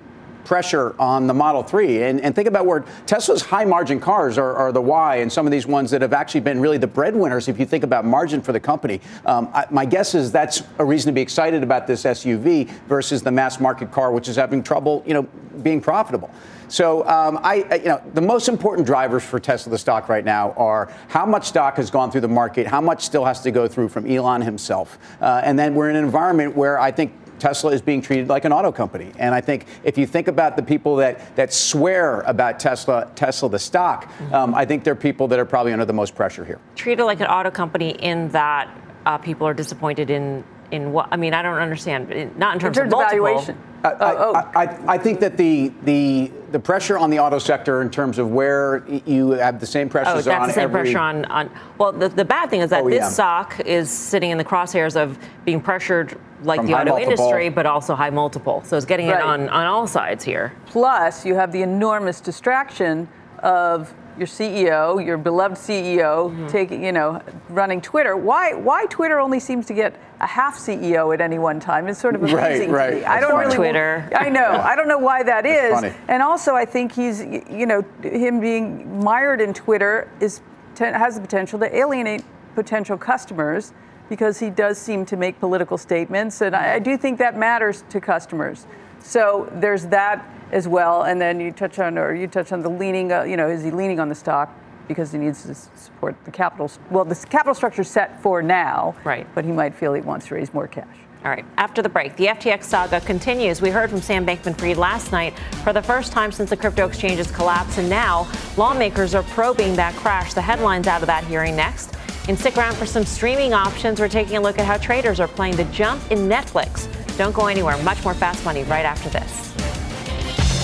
[0.49, 2.05] pressure on the Model 3.
[2.05, 5.47] And, and think about where Tesla's high margin cars are, are, the Y and some
[5.47, 8.41] of these ones that have actually been really the breadwinners if you think about margin
[8.41, 9.03] for the company.
[9.27, 13.23] Um, I, my guess is that's a reason to be excited about this SUV versus
[13.23, 15.23] the mass market car, which is having trouble, you know,
[15.63, 16.31] being profitable.
[16.69, 20.53] So, um, I, you know, the most important drivers for Tesla the stock right now
[20.53, 23.69] are how much stock has gone through the market, how much still has to go
[23.69, 27.73] through from Elon himself, uh, and then we're in an environment where I think Tesla
[27.73, 29.13] is being treated like an auto company.
[29.19, 33.49] And I think if you think about the people that, that swear about Tesla, Tesla
[33.49, 36.59] the stock, um, I think they're people that are probably under the most pressure here.
[36.75, 38.69] Treated like an auto company in that
[39.07, 41.09] uh, people are disappointed in in what?
[41.11, 42.37] I mean, I don't understand.
[42.37, 43.59] Not in terms, in terms of, of valuation.
[43.85, 44.35] I, oh, I, oh.
[44.35, 48.31] I, I, think that the the the pressure on the auto sector in terms of
[48.31, 51.25] where you have the same oh, pressures oh, that's on the same every, pressure on,
[51.27, 53.09] on well the, the bad thing is that oh, this yeah.
[53.09, 57.13] stock is sitting in the crosshairs of being pressured like From the auto multiple.
[57.13, 59.21] industry but also high multiple so it's getting right.
[59.21, 63.09] it on on all sides here plus you have the enormous distraction
[63.45, 66.47] of your CEO, your beloved CEO, mm-hmm.
[66.49, 68.17] taking, you know, running Twitter.
[68.17, 71.99] Why, why Twitter only seems to get a half CEO at any one time is
[71.99, 72.71] sort of amazing.
[72.71, 73.05] Right, right.
[73.05, 73.55] I don't really.
[73.55, 74.09] Twitter.
[74.15, 74.51] I know.
[74.51, 75.95] I don't know why that is.
[76.09, 80.41] And also, I think he's, you know, him being mired in Twitter is
[80.79, 82.23] has the potential to alienate
[82.55, 83.73] potential customers
[84.09, 87.85] because he does seem to make political statements, and I, I do think that matters
[87.91, 88.67] to customers.
[89.01, 91.03] So there's that as well.
[91.03, 93.63] And then you touch on, or you touch on the leaning, uh, you know, is
[93.63, 94.53] he leaning on the stock
[94.87, 96.71] because he needs to support the capital?
[96.91, 99.27] Well, the capital structure set for now, right?
[99.35, 100.97] But he might feel he wants to raise more cash.
[101.25, 101.45] All right.
[101.57, 103.61] After the break, the FTX saga continues.
[103.61, 107.31] We heard from Sam Bankman-Fried last night for the first time since the crypto exchanges
[107.31, 110.33] collapse, and now lawmakers are probing that crash.
[110.33, 111.97] The headlines out of that hearing next.
[112.29, 113.99] And stick around for some streaming options.
[113.99, 116.87] We're taking a look at how traders are playing the jump in Netflix.
[117.17, 117.77] Don't go anywhere.
[117.83, 119.48] Much more fast money right after this.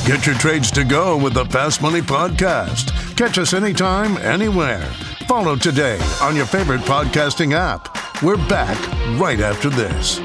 [0.04, 3.16] Get your trades to go with the Fast Money Podcast.
[3.16, 4.84] Catch us anytime, anywhere.
[5.26, 8.22] Follow today on your favorite podcasting app.
[8.22, 8.78] We're back
[9.18, 10.20] right after this.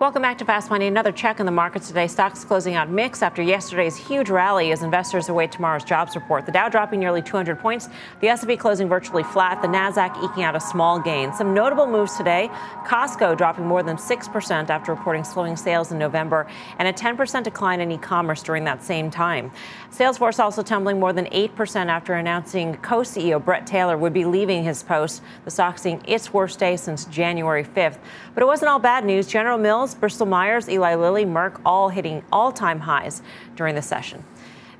[0.00, 0.86] Welcome back to Fast Money.
[0.86, 2.06] Another check in the markets today.
[2.06, 6.46] Stocks closing out mixed after yesterday's huge rally as investors await tomorrow's jobs report.
[6.46, 10.56] The Dow dropping nearly 200 points, the S&P closing virtually flat, the Nasdaq eking out
[10.56, 11.34] a small gain.
[11.34, 12.48] Some notable moves today:
[12.86, 16.46] Costco dropping more than 6% after reporting slowing sales in November,
[16.78, 19.50] and a 10% decline in e-commerce during that same time.
[19.90, 24.82] Salesforce also tumbling more than 8% after announcing co-CEO Bret Taylor would be leaving his
[24.82, 25.20] post.
[25.44, 27.98] The stock seeing its worst day since January 5th.
[28.32, 29.26] But it wasn't all bad news.
[29.26, 33.22] General Mills Bristol Myers, Eli Lilly, Merck all hitting all time highs
[33.56, 34.24] during the session.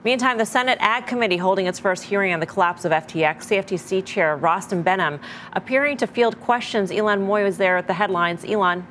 [0.02, 3.48] Meantime, the Senate Ag Committee holding its first hearing on the collapse of FTX.
[3.48, 5.20] CFTC Chair Rostin Behnam
[5.52, 6.90] appearing to field questions.
[6.90, 8.42] Ylan Mui was there at the headlines.
[8.42, 8.82] Ylan.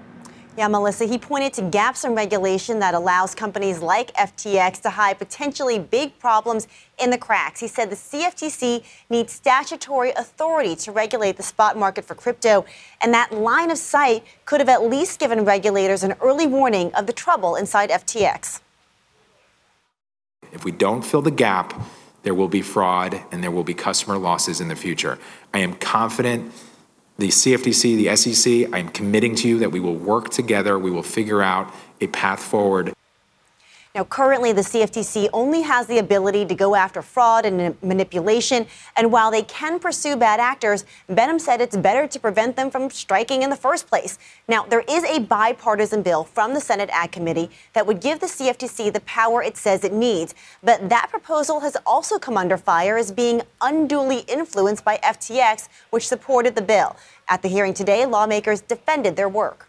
[0.55, 5.17] Yeah, Melissa, he pointed to gaps in regulation that allows companies like FTX to hide
[5.17, 6.67] potentially big problems
[7.01, 7.59] in the cracks.
[7.59, 12.65] He said the CFTC needs statutory authority to regulate the spot market for crypto,
[13.01, 17.07] and that line of sight could have at least given regulators an early warning of
[17.07, 18.61] the trouble inside FTX.
[20.51, 21.79] If we don't fill the gap,
[22.23, 25.19] there will be fraud and there will be customer losses in the future.
[25.53, 26.51] I am confident
[27.19, 30.79] the CFTC, the SEC, I'm committing to you that we will work together.
[30.79, 32.93] We will figure out a path forward.
[33.95, 38.67] Now, currently, the CFTC only has the ability to go after fraud and manipulation.
[38.95, 42.91] And while they can pursue bad actors, Behnam said it's better to prevent them from
[42.91, 44.19] striking in the first place.
[44.47, 48.27] Now, there is a bipartisan bill from the Senate Ag Committee that would give the
[48.27, 50.35] CFTC the power it says it needs.
[50.61, 56.07] But that proposal has also come under fire as being unduly influenced by FTX, which
[56.07, 56.95] supported the bill.
[57.27, 59.68] At the hearing today, lawmakers defended their work.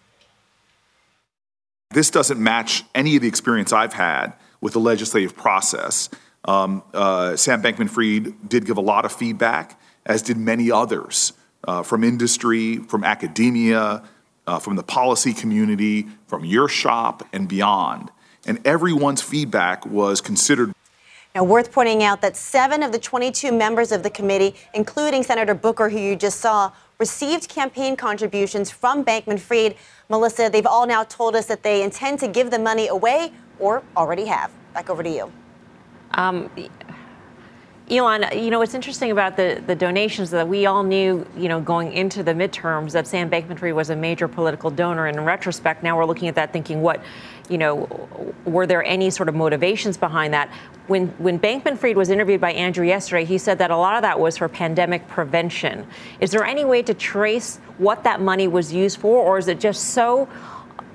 [1.92, 6.08] This doesn't match any of the experience I've had with the legislative process.
[6.44, 11.32] Um, uh, Sam Bankman Fried did give a lot of feedback, as did many others
[11.66, 14.04] uh, from industry, from academia,
[14.46, 18.12] uh, from the policy community, from your shop, and beyond.
[18.46, 20.72] And everyone's feedback was considered.
[21.34, 25.54] Now, worth pointing out that seven of the 22 members of the committee, including Senator
[25.54, 26.70] Booker, who you just saw,
[27.00, 29.74] received campaign contributions from Bankman Fried.
[30.08, 33.82] Melissa, they've all now told us that they intend to give the money away or
[33.96, 34.52] already have.
[34.74, 35.32] Back over to you.
[36.12, 36.50] Um,
[37.90, 41.60] Ylan, you know, what's interesting about the, the donations that we all knew, you know,
[41.60, 45.06] going into the midterms that Sam Bankman-Fried was a major political donor.
[45.06, 47.02] And in retrospect, now we're looking at that thinking, what,
[47.48, 47.88] you know,
[48.44, 50.52] were there any sort of motivations behind that?
[50.86, 54.20] When, when Bankman-Fried was interviewed by Andrew yesterday, he said that a lot of that
[54.20, 55.84] was for pandemic prevention.
[56.20, 59.58] Is there any way to trace what that money was used for, or is it
[59.58, 60.28] just so,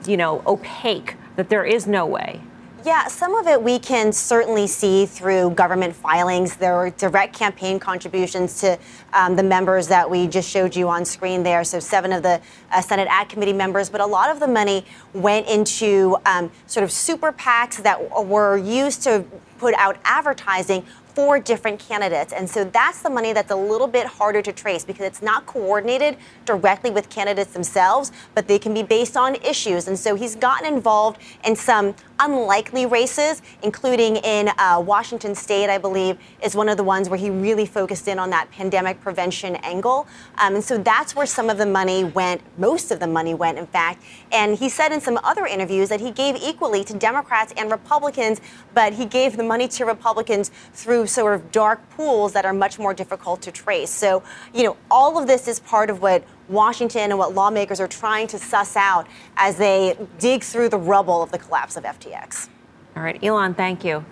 [0.07, 2.39] you know, opaque that there is no way?
[2.85, 6.55] Yeah, some of it we can certainly see through government filings.
[6.55, 8.77] There were direct campaign contributions to
[9.11, 11.63] um, the members that we just showed you on screen there.
[11.63, 12.39] So, seven of the
[12.71, 16.83] uh, Senate Ag Committee members, but a lot of the money went into um, sort
[16.83, 19.25] of super PACs that were used to
[19.57, 22.33] put out advertising four different candidates.
[22.33, 25.45] And so that's the money that's a little bit harder to trace because it's not
[25.45, 29.87] coordinated directly with candidates themselves, but they can be based on issues.
[29.87, 35.77] And so he's gotten involved in some unlikely races, including in uh, Washington State, I
[35.77, 39.55] believe, is one of the ones where he really focused in on that pandemic prevention
[39.57, 40.07] angle.
[40.37, 43.57] Um, and so that's where some of the money went, most of the money went,
[43.57, 44.03] in fact.
[44.31, 48.41] And he said in some other interviews that he gave equally to Democrats and Republicans,
[48.73, 52.79] but he gave the money to Republicans through sort of dark pools that are much
[52.79, 53.91] more difficult to trace.
[53.91, 57.87] So, you know, all of this is part of what Washington and what lawmakers are
[57.87, 62.49] trying to suss out as they dig through the rubble of the collapse of FTX.
[62.95, 64.05] All right, Ylan, thank you.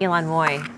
[0.00, 0.72] Ylan Mui.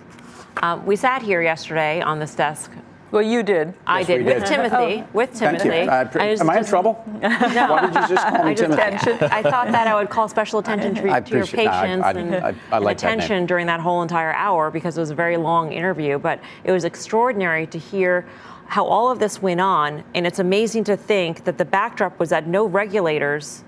[0.63, 2.73] Um, we sat here yesterday on this desk.
[3.11, 3.73] Well, you did.
[3.87, 4.47] I Yes, did with did.
[4.47, 5.03] Timothy.
[5.03, 5.07] Oh.
[5.14, 5.85] With Thank Timothy.
[5.85, 5.90] you.
[5.90, 7.03] Uh, pr- I was am I in trouble?
[7.23, 7.29] No.
[7.71, 9.25] Why did you just call me I just, Timothy?
[9.27, 11.81] I thought that I would call special attention to, I to your appreciate- no, I-
[11.83, 13.18] patience I- and, I- I and like that name.
[13.18, 16.18] attention during that whole entire hour because it was a very long interview.
[16.18, 18.27] But it was extraordinary to hear
[18.66, 22.29] how all of this went on, and it's amazing to think that the backdrop was
[22.29, 23.64] that no regulators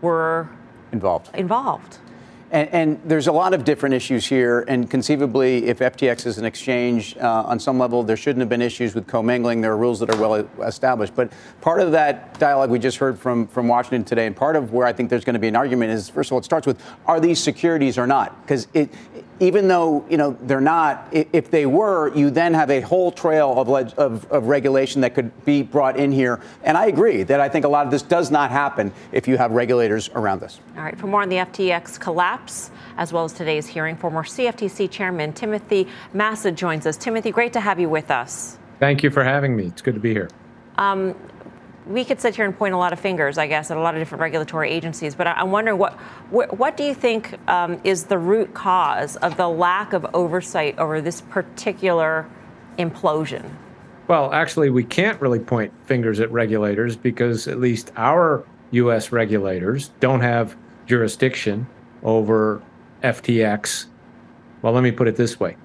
[0.00, 0.48] were
[0.92, 1.28] Involved.
[1.34, 1.98] involved.
[2.54, 6.44] And, and there's a lot of different issues here, and conceivably, if FTX is an
[6.44, 9.60] exchange, uh, on some level, there shouldn't have been issues with commingling.
[9.60, 11.16] There are rules that are well established.
[11.16, 14.72] But part of that dialogue we just heard from, from Washington today, and part of
[14.72, 16.64] where I think there's going to be an argument is, first of all, it starts
[16.64, 18.40] with, are these securities or not?
[18.42, 18.88] Because it,
[19.40, 23.58] even though you know they're not, if they were, you then have a whole trail
[23.58, 26.40] of, of, of regulation that could be brought in here.
[26.62, 29.36] And I agree that I think a lot of this does not happen if you
[29.36, 30.60] have regulators around this.
[30.76, 32.43] All right, for more on the FTX collapse,
[32.96, 36.96] as well as today's hearing, former CFTC Chairman Timothy Massad joins us.
[36.96, 38.58] Timothy, great to have you with us.
[38.80, 39.66] Thank you for having me.
[39.66, 40.28] It's good to be here.
[40.76, 41.14] Um,
[41.86, 43.94] we could sit here and point a lot of fingers, I guess, at a lot
[43.94, 45.94] of different regulatory agencies, but I- I'm wondering what
[46.30, 50.78] what, what do you think um, is the root cause of the lack of oversight
[50.78, 52.26] over this particular
[52.78, 53.50] implosion?
[54.08, 59.12] Well, actually, we can't really point fingers at regulators because at least our U.S.
[59.12, 61.66] regulators don't have jurisdiction
[62.04, 62.62] over
[63.02, 63.86] FTX.
[64.62, 65.56] Well, let me put it this way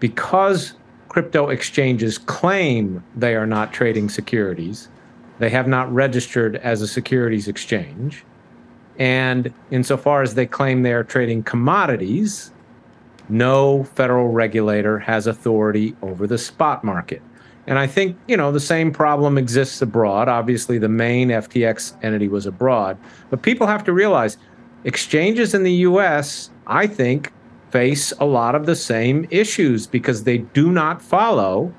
[0.00, 0.74] because
[1.08, 4.88] crypto exchanges claim they are not trading securities,
[5.38, 8.24] they have not registered as a securities exchange.
[8.98, 12.52] And insofar as they claim they are trading commodities,
[13.28, 17.22] no federal regulator has authority over the spot market.
[17.66, 20.28] And I think, you know, the same problem exists abroad.
[20.28, 22.98] Obviously, the main FTX entity was abroad.
[23.30, 24.36] But people have to realize
[24.84, 27.32] exchanges in the US, I think,
[27.70, 31.74] face a lot of the same issues because they do not follow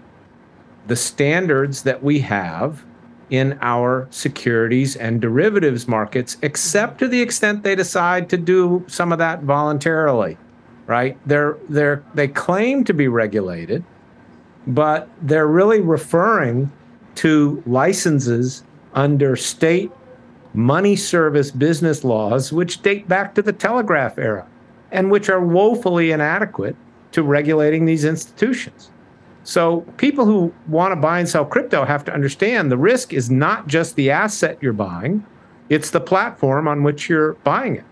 [0.88, 2.84] the standards that we have
[3.30, 9.12] in our securities and derivatives markets, except to the extent they decide to do some
[9.12, 10.38] of that voluntarily,
[10.86, 11.18] right?
[11.26, 13.84] They're, they're, they claim to be regulated,
[14.68, 16.72] but they're really referring
[17.16, 18.64] to licenses
[18.94, 19.92] under state
[20.56, 24.48] money service business laws, which date back to the telegraph era
[24.92, 26.76] and which are woefully inadequate
[27.12, 28.92] to regulating these institutions.
[29.44, 33.30] So people who want to buy and sell crypto have to understand the risk is
[33.30, 35.26] not just the asset you're buying,
[35.70, 37.84] it's the platform on which you're buying it.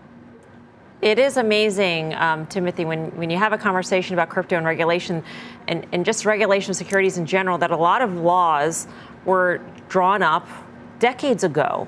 [1.00, 5.22] It is amazing, um, Timothy, when, when you have a conversation about crypto and regulation
[5.68, 8.86] and, and just regulation of securities in general, that a lot of laws
[9.24, 10.48] were drawn up
[10.98, 11.86] decades ago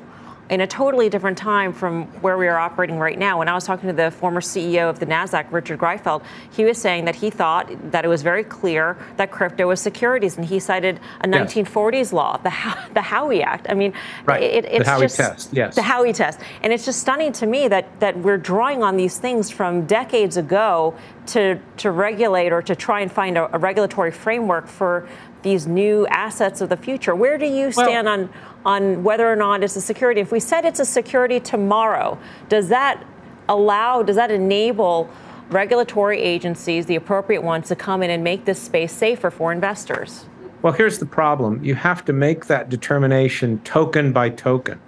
[0.49, 3.39] in a totally different time from where we are operating right now.
[3.39, 6.79] When I was talking to the former CEO of the NASDAQ, Richard Greifeld, he was
[6.79, 10.37] saying that he thought that it was very clear that crypto was securities.
[10.37, 11.53] And he cited a Yes.
[11.55, 13.67] 1940s law, the, How- the Howey Act.
[13.69, 13.93] I mean,
[14.25, 14.43] Right.
[14.43, 15.75] it, The it's Howey just test, yes.
[15.75, 16.39] the Howey test.
[16.63, 20.37] And it's just stunning to me that, that we're drawing on these things from decades
[20.37, 20.95] ago
[21.27, 25.09] to, to regulate or to try and find a, a regulatory framework for
[25.42, 27.14] these new assets of the future.
[27.14, 28.31] Where do you stand on,
[28.64, 30.20] on whether or not it's a security?
[30.20, 33.04] If we said it's a security tomorrow, does that
[33.48, 35.08] allow, does that enable
[35.50, 40.27] regulatory agencies, the appropriate ones, to come in and make this space safer for investors?
[40.63, 44.81] Well, here's the problem you have to make that determination token by token.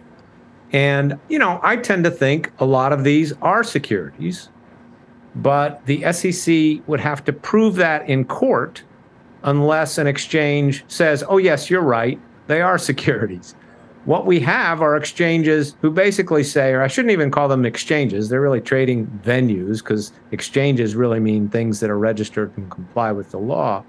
[0.72, 4.48] And, you know, I tend to think a lot of these are securities,
[5.34, 8.82] but the SEC would have to prove that in court
[9.42, 13.54] unless an exchange says, oh, yes, you're right, they are securities.
[14.04, 18.28] What we have are exchanges who basically say, or I shouldn't even call them exchanges,
[18.28, 23.30] they're really trading venues because exchanges really mean things that are registered and comply with
[23.30, 23.84] the law.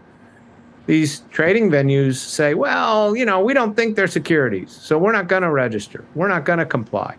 [0.87, 5.27] These trading venues say, well, you know, we don't think they're securities, so we're not
[5.27, 7.15] going to register, we're not going to comply.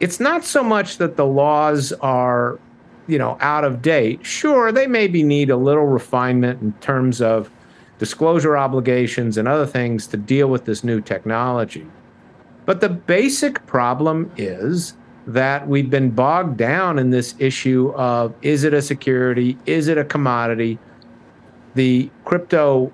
[0.00, 2.58] It's not so much that the laws are,
[3.12, 4.24] you know, out of date.
[4.24, 7.50] Sure, they maybe need a little refinement in terms of
[7.98, 11.86] disclosure obligations and other things to deal with this new technology.
[12.64, 14.94] But the basic problem is
[15.26, 19.56] that we've been bogged down in this issue of is it a security?
[19.66, 20.78] Is it a commodity?
[21.74, 22.90] The crypto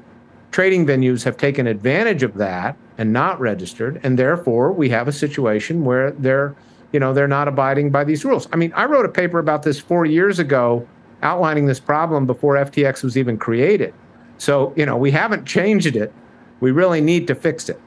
[0.50, 4.00] trading venues have taken advantage of that and not registered.
[4.02, 6.56] And therefore, we have a situation where they're,
[6.93, 8.49] you know, they're not abiding by these rules.
[8.53, 10.86] I mean, I wrote a paper about this four years ago
[11.22, 13.93] outlining this problem before FTX was even created.
[14.39, 16.12] So, you know, we haven't changed it.
[16.61, 17.80] We really need to fix it.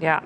[0.00, 0.20] Yeah.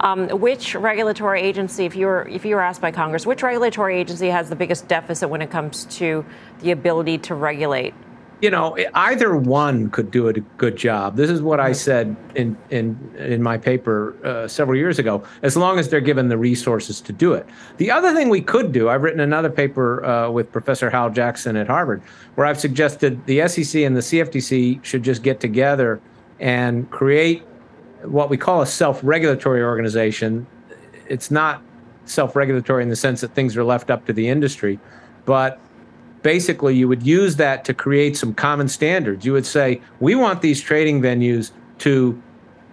[0.00, 3.98] Um, which regulatory agency, if you were if you were asked by Congress, which regulatory
[3.98, 6.24] agency has the biggest deficit when it comes to
[6.60, 7.94] the ability to regulate?
[8.42, 11.16] You know, either one could do a good job.
[11.16, 15.24] This is what I said in in in my paper uh, several years ago.
[15.42, 17.46] As long as they're given the resources to do it.
[17.78, 21.56] The other thing we could do, I've written another paper uh, with Professor Howell Jackson
[21.56, 22.02] at Harvard,
[22.34, 25.98] where I've suggested the SEC and the CFTC should just get together
[26.38, 27.42] and create
[28.02, 30.46] what we call a self-regulatory organization.
[31.08, 31.62] It's not
[32.04, 34.78] self-regulatory in the sense that things are left up to the industry,
[35.24, 35.58] but
[36.26, 39.24] basically you would use that to create some common standards.
[39.24, 42.20] You would say, we want these trading venues to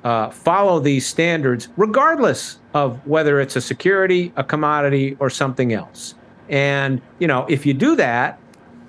[0.04, 6.16] uh, follow these standards, regardless of whether it's a security, a commodity, or something else.
[6.49, 8.39] And you know, if you do that,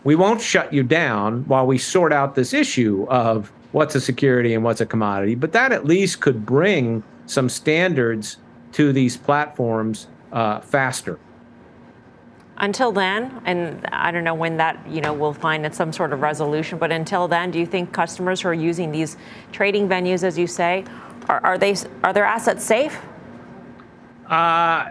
[0.03, 4.55] we won't shut you down while we sort out this issue of what's a security
[4.55, 5.35] and what's a commodity.
[5.35, 8.39] But that at least could bring some standards
[8.73, 11.19] to these platforms uh, faster.
[12.57, 16.21] Until then, and I don't know when that you know we'll find some sort of
[16.21, 16.79] resolution.
[16.79, 19.17] But until then, do you think customers who are using these
[19.51, 20.85] trading venues, as you say,
[21.29, 21.75] are, are they
[22.05, 23.01] are their assets safe?
[24.29, 24.91] Uh,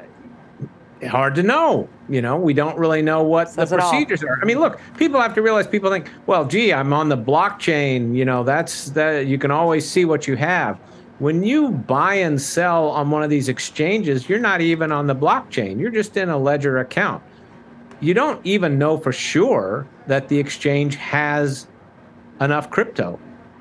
[1.08, 1.88] hard to know.
[2.10, 4.40] You know, we don't really know what Says the procedures are.
[4.42, 5.66] I mean, look, people have to realize.
[5.68, 8.16] People think, well, gee, I'm on the blockchain.
[8.16, 9.28] You know, that's that.
[9.28, 10.78] You can always see what you have.
[11.20, 15.16] When you buy and sell on one of these exchanges, you're not even on the
[15.16, 15.80] blockchain.
[15.80, 17.24] You're just in a ledger account.
[18.04, 21.68] You don't even know for sure that the exchange has
[22.42, 23.18] enough crypto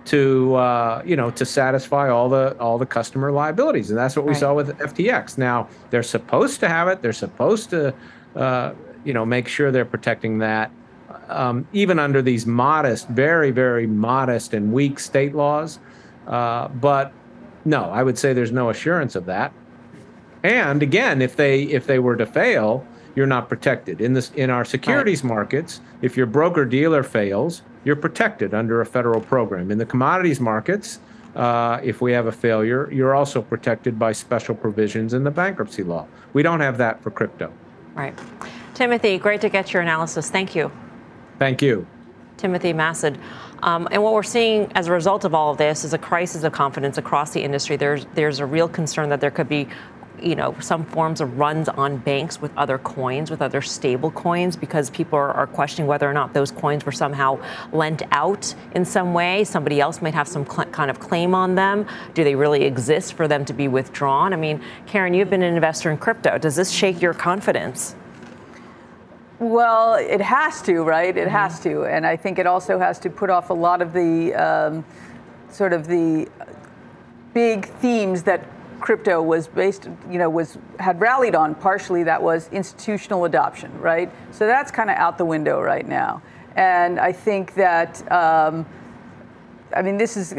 [0.06, 4.24] to uh, you know to satisfy all the all the customer liabilities, and that's what
[4.24, 4.40] we right.
[4.40, 5.38] saw with FTX.
[5.38, 7.02] Now they're supposed to have it.
[7.02, 7.94] They're supposed to
[8.34, 8.72] uh,
[9.04, 10.72] you know make sure they're protecting that,
[11.28, 15.78] um, even under these modest, very very modest and weak state laws.
[16.26, 17.12] Uh, but
[17.64, 19.52] no, I would say there's no assurance of that.
[20.42, 22.84] And again, if they if they were to fail,
[23.14, 25.34] you're not protected in this in our securities right.
[25.34, 25.80] markets.
[26.00, 29.70] If your broker dealer fails, you're protected under a federal program.
[29.70, 31.00] In the commodities markets,
[31.34, 35.82] uh, if we have a failure, you're also protected by special provisions in the bankruptcy
[35.82, 36.06] law.
[36.32, 37.52] We don't have that for crypto.
[37.94, 38.18] Right.
[38.74, 40.30] Timothy, great to get your analysis.
[40.30, 40.70] Thank you.
[41.38, 41.86] Thank you.
[42.36, 43.18] Timothy Massad.
[43.62, 46.42] Um, and what we're seeing as a result of all of this is a crisis
[46.42, 47.76] of confidence across the industry.
[47.76, 49.68] There's there's a real concern that there could be
[50.22, 54.56] you know some forms of runs on banks with other coins with other stable coins
[54.56, 57.38] because people are, are, questioning whether or not those coins were somehow
[57.72, 59.44] lent out in some way.
[59.44, 61.86] Somebody else might have some cl- kind of claim on them.
[62.14, 64.32] Do they really exist for them to be withdrawn?
[64.32, 66.38] I mean karen you've been an investor in crypto.
[66.38, 67.94] Does this shake your confidence?
[69.42, 71.16] Well, it has to, right?
[71.16, 71.30] It mm-hmm.
[71.30, 74.32] has to, and I think it also has to put off a lot of the
[74.34, 74.84] um,
[75.50, 76.28] sort of the
[77.34, 78.44] big themes that
[78.82, 81.54] crypto was based, you know, was had rallied on.
[81.54, 84.10] Partially, that was institutional adoption, right?
[84.32, 86.20] So that's kind of out the window right now.
[86.56, 88.66] And I think that, um,
[89.74, 90.34] I mean, this is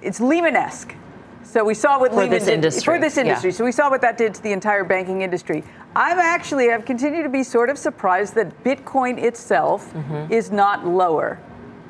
[0.00, 0.94] it's Lehman-esque.
[1.42, 2.84] So we saw what for Lehman this did industry.
[2.84, 3.50] for this industry.
[3.50, 3.56] Yeah.
[3.56, 5.62] So we saw what that did to the entire banking industry.
[5.94, 10.32] I'm actually have continued to be sort of surprised that Bitcoin itself mm-hmm.
[10.32, 11.38] is not lower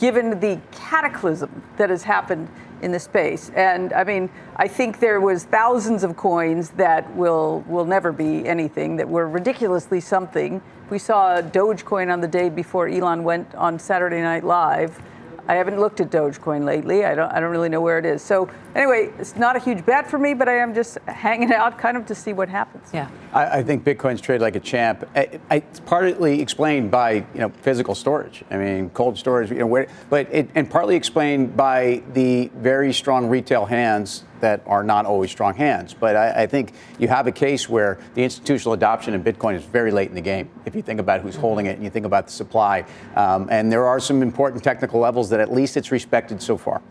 [0.05, 2.47] given the cataclysm that has happened
[2.83, 3.51] in the space.
[3.57, 8.47] And I mean, I think there was thousands of coins that will will never be
[8.47, 10.61] anything that were ridiculously something.
[10.91, 15.01] We saw Dogecoin on the day before Elon went on Saturday Night Live
[15.47, 17.05] I haven't looked at Dogecoin lately.
[17.05, 18.23] I don't, I don't really know where it is.
[18.23, 21.79] So anyway, it's not a huge bet for me, but I am just hanging out
[21.79, 22.91] kind of to see what happens.
[22.93, 23.09] Yeah.
[23.33, 25.09] I, I think Bitcoin's trade like a champ.
[25.15, 28.45] I, I, it's partly explained by you know physical storage.
[28.51, 29.51] I mean, cold storage.
[29.51, 34.63] You know, where, but it, and partly explained by the very strong retail hands that
[34.67, 35.95] are not always strong hands.
[35.95, 39.65] But I, I, think you have a case where the institutional adoption in Bitcoin is
[39.65, 40.51] very late in the game.
[40.67, 42.85] If you think about who's holding it and you think about the supply,
[43.17, 46.83] um, and there are some important technical levels that at least it's respected so far.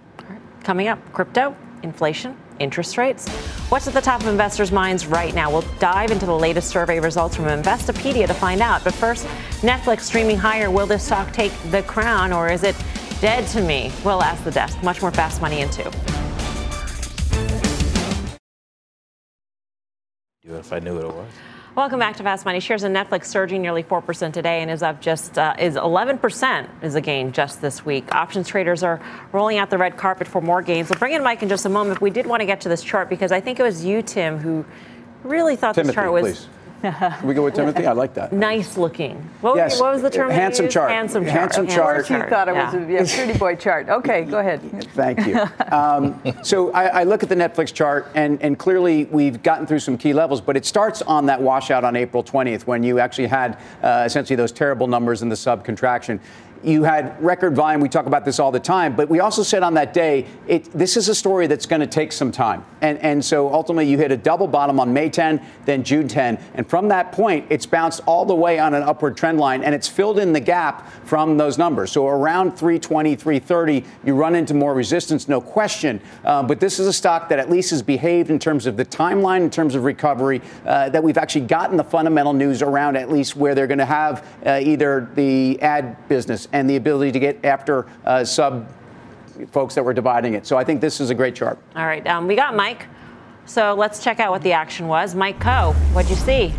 [0.64, 3.30] Coming up, crypto, inflation, interest rates.
[3.70, 5.51] What's at the top of investors' minds right now?
[5.51, 8.84] We'll dive into the latest survey results from Investopedia to find out.
[8.84, 9.28] But first,
[9.62, 10.72] Netflix streaming higher.
[10.72, 12.76] Will this stock take the crown or is it
[13.22, 13.91] dead to me?
[14.04, 14.82] We'll ask the desk.
[14.82, 15.62] Much more fast money
[20.44, 20.58] in two.
[20.58, 21.32] if I knew what it was.
[21.76, 22.60] Welcome back to Fast Money.
[22.60, 26.96] Shares of Netflix surging nearly 4% today and is up just uh, is 11% is
[26.96, 28.14] a gain just this week.
[28.14, 30.89] Options traders are rolling out the red carpet for more gains.
[30.89, 32.00] We'll bring in Mike in just a moment.
[32.00, 34.38] We did want to get to this chart because I think it was you, Tim,
[34.38, 34.66] who
[35.24, 36.48] really thought Timothy, this chart was please.
[36.84, 37.88] Can we go with Timothy?
[37.88, 38.34] I like that.
[38.34, 39.15] Nice looking.
[39.39, 39.73] What, yes.
[39.73, 40.29] was, what was the term?
[40.29, 40.91] Handsome chart.
[40.91, 41.36] Handsome chart.
[41.38, 41.75] Handsome okay.
[41.75, 42.09] chart.
[42.09, 42.79] You thought it was yeah.
[42.79, 43.88] a yeah, pretty boy chart.
[43.88, 44.61] Okay, go ahead.
[44.93, 45.39] Thank you.
[45.71, 49.79] Um, so I, I, look at the Netflix chart, and, and clearly we've gotten through
[49.79, 53.27] some key levels, but it starts on that washout on April 20th when you actually
[53.27, 56.19] had uh, essentially those terrible numbers in the sub contraction
[56.64, 57.82] you had record volume.
[57.82, 60.72] We talk about this all the time, but we also said on that day, it,
[60.72, 62.66] this is a story that's going to take some time.
[62.82, 66.39] And, and so ultimately, you hit a double bottom on May 10, then June 10.
[66.53, 69.76] And from that point, it's bounced all the way on an upward trend line, and
[69.76, 71.91] it's filled in the gap from those numbers.
[71.91, 76.01] So around 320, 330, you run into more resistance, no question.
[76.24, 78.86] Uh, but this is a stock that at least has behaved in terms of the
[78.86, 83.09] timeline, in terms of recovery, uh, that we've actually gotten the fundamental news around at
[83.09, 87.20] least where they're going to have uh, either the ad business and the ability to
[87.20, 88.70] get after uh, sub
[89.51, 90.45] folks that were dividing it.
[90.45, 91.60] So I think this is a great chart.
[91.76, 92.88] All right, um, we got Mike.
[93.45, 95.16] So let's check out what the action was.
[95.16, 96.54] Mike Khouw, what'd you see?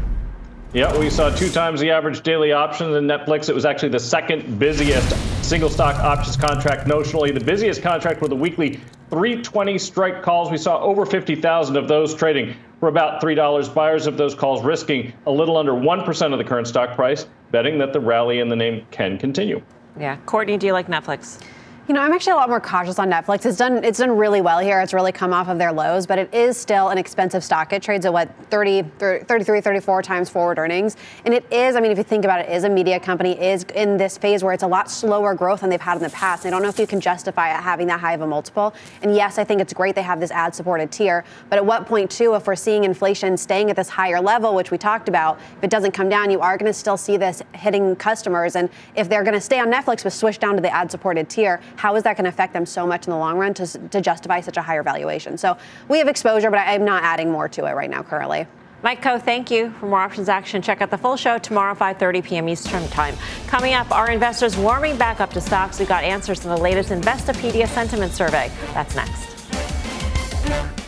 [0.74, 3.48] Yeah, we saw two times the average daily options in Netflix.
[3.48, 5.08] It was actually the second busiest
[5.44, 7.32] single stock options contract notionally.
[7.32, 8.80] The busiest contract were the weekly
[9.10, 10.50] 320 strike calls.
[10.50, 13.72] We saw over 50,000 of those trading for about $3.
[13.72, 17.78] Buyers of those calls risking a little under 1% of the current stock price, betting
[17.78, 19.62] that the rally in the name can continue.
[19.98, 20.16] Yeah.
[20.26, 21.40] Courtney, do you like Netflix?
[21.86, 23.44] You know, I'm actually a lot more cautious on Netflix.
[23.44, 24.80] It's done it's done really well here.
[24.80, 27.74] It's really come off of their lows, but it is still an expensive stock.
[27.74, 30.96] It trades at what 30, 33, 34 times forward earnings.
[31.26, 33.38] And it is, I mean, if you think about it, it is a media company,
[33.38, 36.08] is in this phase where it's a lot slower growth than they've had in the
[36.08, 36.46] past.
[36.46, 38.72] I don't know if you can justify it having that high of a multiple.
[39.02, 41.84] And yes, I think it's great they have this ad supported tier, but at what
[41.84, 45.38] point too, if we're seeing inflation staying at this higher level, which we talked about,
[45.58, 48.56] if it doesn't come down, you are going to still see this hitting customers.
[48.56, 51.28] And if they're going to stay on Netflix but switch down to the ad supported
[51.28, 53.66] tier, how is that going to affect them so much in the long run to,
[53.88, 55.36] to justify such a higher valuation.
[55.38, 55.56] So
[55.88, 58.46] we have exposure, but I'm not adding more to it right now currently.
[58.82, 59.70] Mike Khouw, thank you.
[59.80, 62.48] For more options action, check out the full show tomorrow, 5.30 p.m.
[62.50, 63.16] Eastern Time.
[63.46, 65.78] Coming up, are investors warming back up to stocks?
[65.78, 68.52] We've got answers to the latest Investopedia sentiment survey.
[68.74, 70.83] That's next.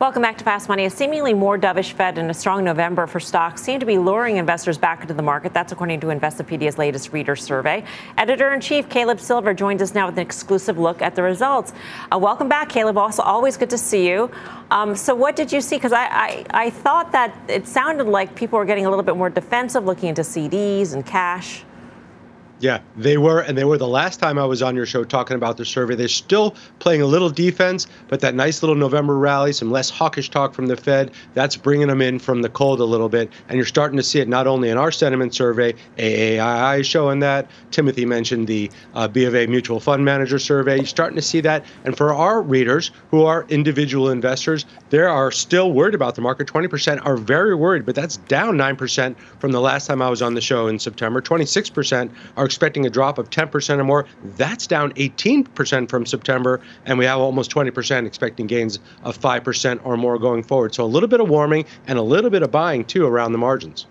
[0.00, 0.84] Welcome back to Fast Money.
[0.84, 4.36] A seemingly more dovish Fed and a strong November for stocks seem to be luring
[4.36, 5.52] investors back into the market.
[5.52, 7.82] That's according to Investopedia's latest reader survey.
[8.16, 11.72] Editor in chief Caleb Silver joins us now with an exclusive look at the results.
[12.12, 12.96] Uh, welcome back, Caleb.
[12.96, 14.30] Also, always good to see you.
[14.70, 15.74] Um, so, what did you see?
[15.74, 19.16] Because I, I, I thought that it sounded like people were getting a little bit
[19.16, 21.64] more defensive, looking into CDs and cash.
[22.60, 25.36] Yeah, they were, and they were the last time I was on your show talking
[25.36, 25.94] about the survey.
[25.94, 30.28] They're still playing a little defense, but that nice little November rally, some less hawkish
[30.28, 33.30] talk from the Fed, that's bringing them in from the cold a little bit.
[33.48, 37.48] And you're starting to see it not only in our sentiment survey, AAII showing that.
[37.70, 40.78] Timothy mentioned the uh, B of A Mutual Fund Manager survey.
[40.78, 41.64] You're starting to see that.
[41.84, 46.48] And for our readers who are individual investors, they are still worried about the market.
[46.48, 50.34] 20% are very worried, but that's down 9% from the last time I was on
[50.34, 51.22] the show in September.
[51.22, 54.06] 26% are expecting a drop of 10% or more.
[54.36, 59.96] That's down 18% from September, and we have almost 20% expecting gains of 5% or
[59.96, 60.74] more going forward.
[60.74, 63.38] So a little bit of warming and a little bit of buying too around the
[63.38, 63.86] margins.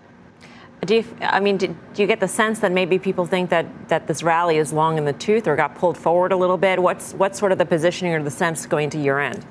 [0.86, 4.06] Do you, I mean, do, you get the sense that maybe people think that, that
[4.06, 6.80] this rally is long in the tooth or got pulled forward a little bit?
[6.80, 9.44] What's, what's sort of the positioning or the sense going to year end?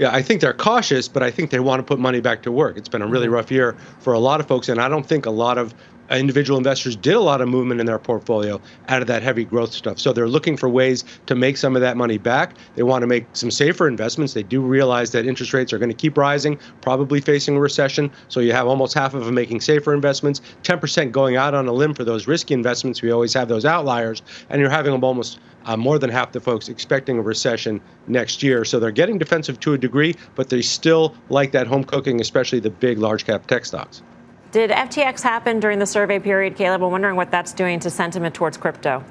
[0.00, 2.50] Yeah, I think they're cautious, but I think they want to put money back to
[2.50, 2.78] work.
[2.78, 3.34] It's been a really mm-hmm.
[3.34, 5.74] rough year for a lot of folks, and I don't think a lot of
[6.18, 9.72] individual investors did a lot of movement in their portfolio out of that heavy growth
[9.72, 9.98] stuff.
[9.98, 12.56] So they're looking for ways to make some of that money back.
[12.74, 14.34] They want to make some safer investments.
[14.34, 18.10] They do realize that interest rates are going to keep rising, probably facing a recession.
[18.28, 21.72] So you have almost half of them making safer investments, 10% going out on a
[21.72, 23.02] limb for those risky investments.
[23.02, 26.68] We always have those outliers, and you're having almost uh, more than half the folks
[26.68, 28.64] expecting a recession next year.
[28.64, 32.60] So they're getting defensive to a degree, but they still like that home cooking, especially
[32.60, 34.02] the big large cap tech stocks.
[34.52, 36.82] Did FTX happen during the survey period, Caleb?
[36.82, 39.04] I'm wondering what that's doing to sentiment towards crypto.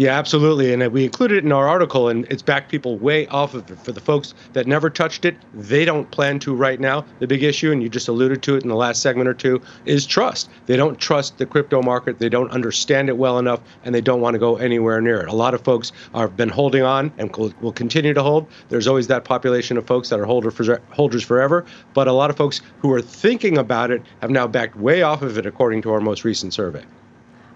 [0.00, 0.72] Yeah, absolutely.
[0.72, 3.70] And uh, we included it in our article, and it's backed people way off of
[3.70, 3.78] it.
[3.80, 7.04] For the folks that never touched it, they don't plan to right now.
[7.18, 9.60] The big issue, and you just alluded to it in the last segment or two,
[9.84, 10.48] is trust.
[10.64, 12.18] They don't trust the crypto market.
[12.18, 15.28] They don't understand it well enough, and they don't want to go anywhere near it.
[15.28, 18.46] A lot of folks have been holding on and will continue to hold.
[18.70, 22.30] There's always that population of folks that are holder for, holders forever, but a lot
[22.30, 25.82] of folks who are thinking about it have now backed way off of it, according
[25.82, 26.82] to our most recent survey.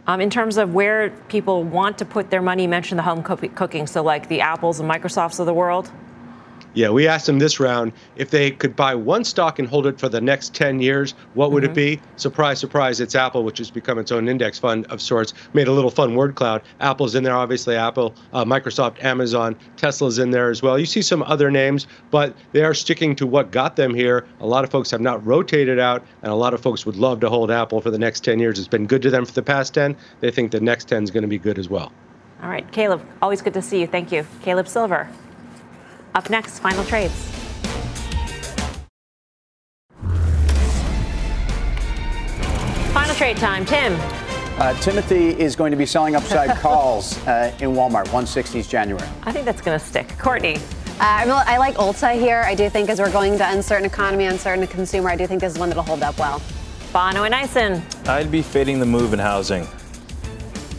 [0.06, 3.22] Um, in terms of where people want to put their money, you mentioned the home
[3.22, 5.90] co- cooking, so like the Apples and Microsofts of the world.
[6.74, 10.00] Yeah, we asked them this round if they could buy one stock and hold it
[10.00, 11.70] for the next 10 years, what would mm-hmm.
[11.70, 12.00] it be?
[12.16, 15.34] Surprise, surprise, it's Apple, which has become its own index fund of sorts.
[15.52, 16.62] Made a little fun word cloud.
[16.80, 20.76] Apple's in there, obviously, Apple, uh, Microsoft, Amazon, Tesla's in there as well.
[20.76, 24.26] You see some other names, but they are sticking to what got them here.
[24.40, 27.20] A lot of folks have not rotated out, and a lot of folks would love
[27.20, 28.58] to hold Apple for the next 10 years.
[28.58, 29.96] It's been good to them for the past 10.
[30.20, 31.92] They think the next 10 is going to be good as well.
[32.42, 33.86] All right, Caleb, always good to see you.
[33.86, 34.26] Thank you.
[34.42, 35.08] Caleb Silver.
[36.14, 37.12] Up next, final trades.
[42.92, 43.64] Final trade time.
[43.64, 43.96] Tim.
[44.56, 49.08] Uh, Timothy is going to be selling upside calls uh, in Walmart, 160s January.
[49.24, 50.16] I think that's going to stick.
[50.16, 50.56] Courtney.
[51.00, 52.44] Uh, I like Ulta here.
[52.46, 55.54] I do think as we're going to uncertain economy, uncertain consumer, I do think this
[55.54, 56.40] is one that'll hold up well.
[56.92, 57.82] Bonawyn Eison.
[58.06, 59.66] I'd be fading the move in housing.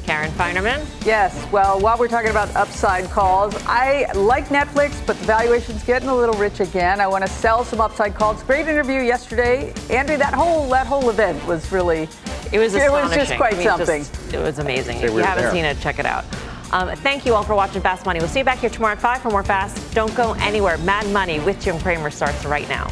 [0.06, 0.86] Karen Finerman.
[1.06, 1.46] Yes.
[1.52, 6.16] Well, while we're talking about upside calls, I like Netflix, but the valuation's getting a
[6.16, 7.02] little rich again.
[7.02, 8.44] I want to sell some upside calls.
[8.44, 10.18] Great interview yesterday, Andrew.
[10.18, 12.08] That whole that whole event was really.
[12.52, 14.04] It was It was just quite I mean, something.
[14.04, 14.98] Just, it was amazing.
[14.98, 15.52] If you haven't there.
[15.52, 16.24] seen it, check it out.
[16.72, 18.20] Um, thank you all for watching Fast Money.
[18.20, 19.94] We'll see you back here tomorrow at 5 for more Fast.
[19.94, 20.78] Don't go anywhere.
[20.80, 22.92] Mad Money with Jim Cramer starts right now.